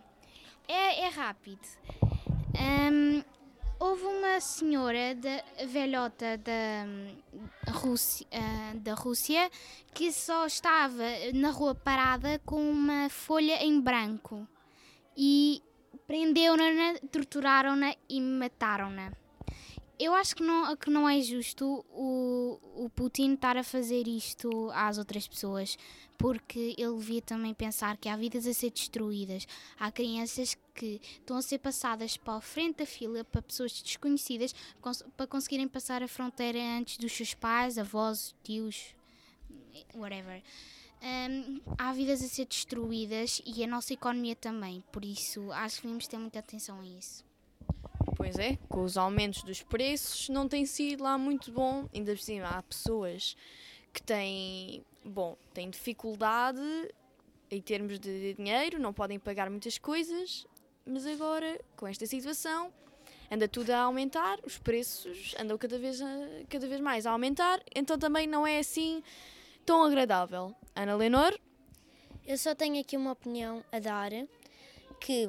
É, 0.69 1.01
é 1.01 1.09
rápido. 1.09 1.67
Ahm, 2.57 3.25
houve 3.81 4.05
uma 4.05 4.41
senhora 4.41 5.17
da 5.17 5.67
velhota 5.67 6.39
da 6.39 7.73
Rússia, 7.73 8.25
ah, 8.31 8.73
da 8.77 8.95
Rússia 8.95 9.51
que 9.93 10.13
só 10.13 10.47
estava 10.47 11.03
na 11.35 11.51
rua 11.51 11.75
parada 11.75 12.39
com 12.47 12.71
uma 12.71 13.09
folha 13.11 13.65
em 13.65 13.81
branco 13.81 14.47
e 15.17 15.61
prenderam-na, 16.07 17.01
torturaram-na 17.11 17.97
e 18.09 18.21
mataram-na. 18.21 19.24
Eu 20.05 20.13
acho 20.15 20.37
que 20.37 20.43
não, 20.43 20.77
que 20.77 20.91
não 20.91 21.09
é 21.09 21.19
justo 21.23 21.83
o, 21.89 22.59
o 22.85 22.91
Putin 22.91 23.33
estar 23.33 23.57
a 23.57 23.65
fazer 23.65 24.07
isto 24.07 24.71
às 24.75 24.99
outras 24.99 25.27
pessoas, 25.27 25.79
porque 26.19 26.75
ele 26.77 26.95
devia 26.99 27.23
também 27.23 27.55
pensar 27.55 27.97
que 27.97 28.07
há 28.07 28.15
vidas 28.15 28.47
a 28.47 28.53
ser 28.53 28.71
destruídas. 28.71 29.47
Há 29.79 29.91
crianças 29.91 30.59
que 30.75 31.01
estão 31.03 31.39
a 31.39 31.43
ser 31.43 31.59
passadas 31.59 32.19
para 32.19 32.35
a 32.35 32.41
frente 32.43 32.77
da 32.81 32.87
fila 32.87 33.25
para 33.25 33.41
pessoas 33.41 33.81
desconhecidas 33.81 34.55
cons- 34.79 35.03
para 35.17 35.27
conseguirem 35.27 35.67
passar 35.67 36.03
a 36.03 36.09
fronteira 36.09 36.59
antes 36.79 36.99
dos 36.99 37.11
seus 37.13 37.33
pais, 37.33 37.79
avós, 37.79 38.35
tios, 38.43 38.95
whatever. 39.95 40.43
Hum, 41.03 41.63
há 41.79 41.95
vidas 41.95 42.23
a 42.23 42.29
ser 42.29 42.45
destruídas 42.45 43.41
e 43.47 43.65
a 43.65 43.67
nossa 43.67 43.95
economia 43.95 44.37
também, 44.37 44.85
por 44.93 45.03
isso 45.03 45.51
acho 45.53 45.77
que 45.77 45.83
devemos 45.87 46.07
ter 46.07 46.19
muita 46.19 46.41
atenção 46.41 46.81
a 46.81 46.87
isso. 46.87 47.25
Pois 48.25 48.39
é, 48.39 48.57
com 48.70 48.83
os 48.83 48.97
aumentos 48.97 49.43
dos 49.43 49.62
preços 49.62 50.31
não 50.31 50.49
tem 50.49 50.64
sido 50.64 51.05
lá 51.05 51.18
muito 51.18 51.53
bom. 51.53 51.87
Ainda 51.93 52.12
por 52.12 52.18
cima, 52.22 52.49
há 52.49 52.62
pessoas 52.62 53.37
que 53.93 54.03
têm, 54.03 54.83
bom, 55.05 55.37
têm 55.53 55.68
dificuldade 55.68 56.59
em 57.51 57.61
termos 57.61 57.99
de 58.01 58.33
dinheiro, 58.33 58.79
não 58.81 58.95
podem 58.95 59.18
pagar 59.18 59.51
muitas 59.51 59.77
coisas, 59.77 60.47
mas 60.87 61.05
agora, 61.07 61.61
com 61.77 61.87
esta 61.87 62.07
situação, 62.07 62.72
anda 63.31 63.47
tudo 63.47 63.68
a 63.72 63.81
aumentar, 63.81 64.39
os 64.43 64.57
preços 64.57 65.35
andam 65.39 65.59
cada 65.59 65.79
vez, 65.79 66.01
a- 66.01 66.29
cada 66.49 66.66
vez 66.66 66.81
mais 66.81 67.05
a 67.05 67.11
aumentar, 67.11 67.61
então 67.77 67.99
também 67.99 68.27
não 68.27 68.47
é 68.47 68.59
assim 68.59 69.03
tão 69.66 69.85
agradável. 69.85 70.55
Ana 70.75 70.97
Leonor? 70.97 71.39
Eu 72.27 72.39
só 72.39 72.55
tenho 72.55 72.81
aqui 72.81 72.97
uma 72.97 73.12
opinião 73.12 73.62
a 73.70 73.79
dar 73.79 74.12
que 74.99 75.29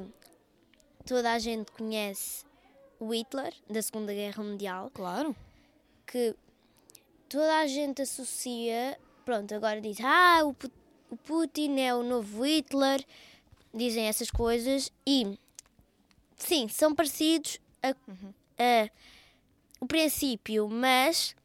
toda 1.04 1.30
a 1.34 1.38
gente 1.38 1.70
conhece 1.72 2.45
o 2.98 3.12
Hitler 3.14 3.52
da 3.68 3.80
Segunda 3.82 4.12
Guerra 4.12 4.42
Mundial. 4.42 4.90
Claro. 4.94 5.34
Que 6.06 6.34
toda 7.28 7.58
a 7.60 7.66
gente 7.66 8.02
associa, 8.02 8.98
pronto, 9.24 9.54
agora 9.54 9.80
diz, 9.80 9.98
ah, 10.02 10.42
o, 10.44 10.54
Pu- 10.54 10.70
o 11.10 11.16
Putin 11.16 11.78
é 11.80 11.94
o 11.94 12.02
novo 12.02 12.44
Hitler, 12.44 13.04
dizem 13.74 14.06
essas 14.06 14.30
coisas 14.30 14.92
e 15.06 15.38
sim, 16.36 16.68
são 16.68 16.94
parecidos 16.94 17.58
a, 17.82 17.90
a 17.90 18.90
o 19.80 19.86
princípio, 19.86 20.68
mas 20.68 21.36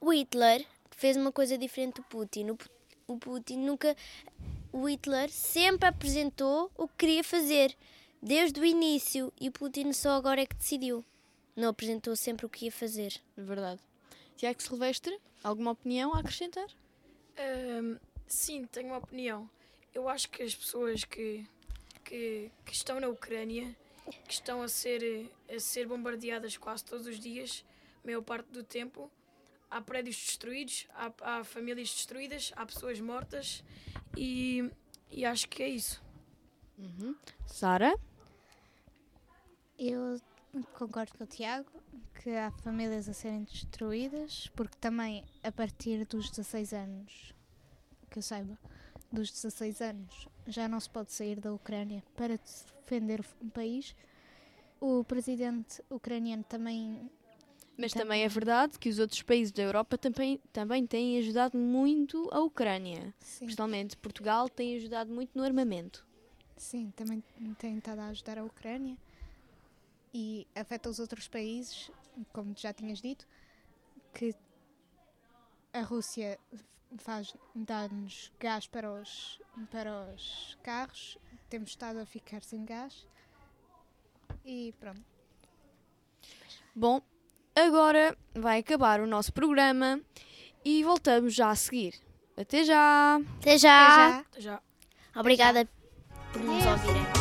o 0.00 0.12
Hitler 0.12 0.66
fez 0.90 1.16
uma 1.16 1.32
coisa 1.32 1.56
diferente 1.56 1.94
do 1.96 2.02
Putin. 2.02 2.50
O, 2.50 2.58
o 3.06 3.18
Putin 3.18 3.58
nunca. 3.58 3.96
O 4.72 4.86
Hitler 4.88 5.30
sempre 5.30 5.88
apresentou 5.88 6.70
o 6.76 6.86
que 6.86 6.94
queria 6.98 7.24
fazer, 7.24 7.74
desde 8.22 8.60
o 8.60 8.64
início, 8.64 9.32
e 9.40 9.48
o 9.48 9.52
Putin 9.52 9.92
só 9.92 10.10
agora 10.10 10.42
é 10.42 10.46
que 10.46 10.56
decidiu. 10.56 11.04
Não 11.56 11.68
apresentou 11.68 12.14
sempre 12.16 12.46
o 12.46 12.48
que 12.48 12.66
ia 12.66 12.72
fazer. 12.72 13.20
Verdade. 13.36 13.80
Tiago 14.36 14.62
Silvestre, 14.62 15.18
alguma 15.42 15.72
opinião 15.72 16.14
a 16.14 16.20
acrescentar? 16.20 16.66
Ahm, 17.36 17.98
sim, 18.26 18.64
tenho 18.66 18.88
uma 18.88 18.98
opinião. 18.98 19.48
Eu 19.94 20.08
acho 20.08 20.30
que 20.30 20.42
as 20.42 20.54
pessoas 20.54 21.04
que, 21.04 21.46
que, 22.04 22.50
que 22.64 22.72
estão 22.72 23.00
na 23.00 23.08
Ucrânia, 23.08 23.74
que 24.26 24.32
estão 24.32 24.62
a 24.62 24.68
ser, 24.68 25.30
a 25.48 25.58
ser 25.58 25.86
bombardeadas 25.86 26.56
quase 26.56 26.84
todos 26.84 27.06
os 27.06 27.18
dias, 27.18 27.64
a 28.02 28.06
maior 28.06 28.22
parte 28.22 28.46
do 28.50 28.62
tempo, 28.62 29.10
há 29.70 29.80
prédios 29.80 30.16
destruídos, 30.16 30.86
há, 30.94 31.12
há 31.20 31.44
famílias 31.44 31.90
destruídas, 31.90 32.52
há 32.56 32.64
pessoas 32.64 33.00
mortas 33.00 33.62
e, 34.16 34.70
e 35.10 35.24
acho 35.24 35.48
que 35.48 35.62
é 35.62 35.68
isso. 35.68 36.02
Sara? 37.46 37.94
Eu 39.82 40.20
concordo 40.74 41.16
com 41.16 41.24
o 41.24 41.26
Tiago 41.26 41.70
que 42.22 42.28
há 42.36 42.50
famílias 42.50 43.08
a 43.08 43.14
serem 43.14 43.44
destruídas, 43.44 44.50
porque 44.54 44.76
também 44.78 45.24
a 45.42 45.50
partir 45.50 46.04
dos 46.04 46.28
16 46.28 46.74
anos, 46.74 47.34
que 48.10 48.18
eu 48.18 48.22
saiba, 48.22 48.58
dos 49.10 49.30
16 49.30 49.80
anos 49.80 50.28
já 50.46 50.68
não 50.68 50.78
se 50.78 50.90
pode 50.90 51.12
sair 51.12 51.40
da 51.40 51.50
Ucrânia 51.50 52.04
para 52.14 52.36
defender 52.36 53.24
um 53.40 53.48
país. 53.48 53.96
O 54.78 55.02
presidente 55.02 55.82
ucraniano 55.88 56.44
também. 56.44 57.10
Mas 57.74 57.94
também 57.94 58.22
é 58.22 58.28
verdade 58.28 58.78
que 58.78 58.90
os 58.90 58.98
outros 58.98 59.22
países 59.22 59.50
da 59.50 59.62
Europa 59.62 59.96
também, 59.96 60.38
também 60.52 60.86
têm 60.86 61.16
ajudado 61.16 61.56
muito 61.56 62.28
a 62.30 62.40
Ucrânia. 62.40 63.14
Sim. 63.20 63.46
Principalmente 63.46 63.96
Portugal 63.96 64.46
tem 64.46 64.76
ajudado 64.76 65.10
muito 65.10 65.30
no 65.34 65.42
armamento. 65.42 66.06
Sim, 66.54 66.92
também 66.94 67.24
tem 67.58 67.78
estado 67.78 68.00
a 68.00 68.08
ajudar 68.08 68.36
a 68.36 68.44
Ucrânia 68.44 68.98
e 70.12 70.46
afeta 70.54 70.88
os 70.88 70.98
outros 70.98 71.28
países, 71.28 71.90
como 72.32 72.54
tu 72.54 72.60
já 72.60 72.72
tinhas 72.72 73.00
dito, 73.00 73.26
que 74.14 74.34
a 75.72 75.82
Rússia 75.82 76.38
faz 76.98 77.34
dar-nos 77.54 78.32
gás 78.38 78.66
para 78.66 78.90
os, 78.92 79.40
para 79.70 80.12
os 80.12 80.58
carros. 80.62 81.18
Temos 81.48 81.70
estado 81.70 81.98
a 82.00 82.06
ficar 82.06 82.42
sem 82.42 82.64
gás. 82.64 83.06
E 84.44 84.74
pronto. 84.78 85.02
Bom, 86.74 87.00
agora 87.54 88.16
vai 88.34 88.60
acabar 88.60 89.00
o 89.00 89.06
nosso 89.06 89.32
programa 89.32 90.00
e 90.64 90.82
voltamos 90.82 91.34
já 91.34 91.50
a 91.50 91.56
seguir. 91.56 91.94
Até 92.36 92.64
já! 92.64 93.16
Até 93.38 93.58
já. 93.58 94.24
Já. 94.38 94.62
Obrigada 95.14 95.68
por 96.32 96.40
nos 96.42 96.64
ouvirem. 96.64 97.19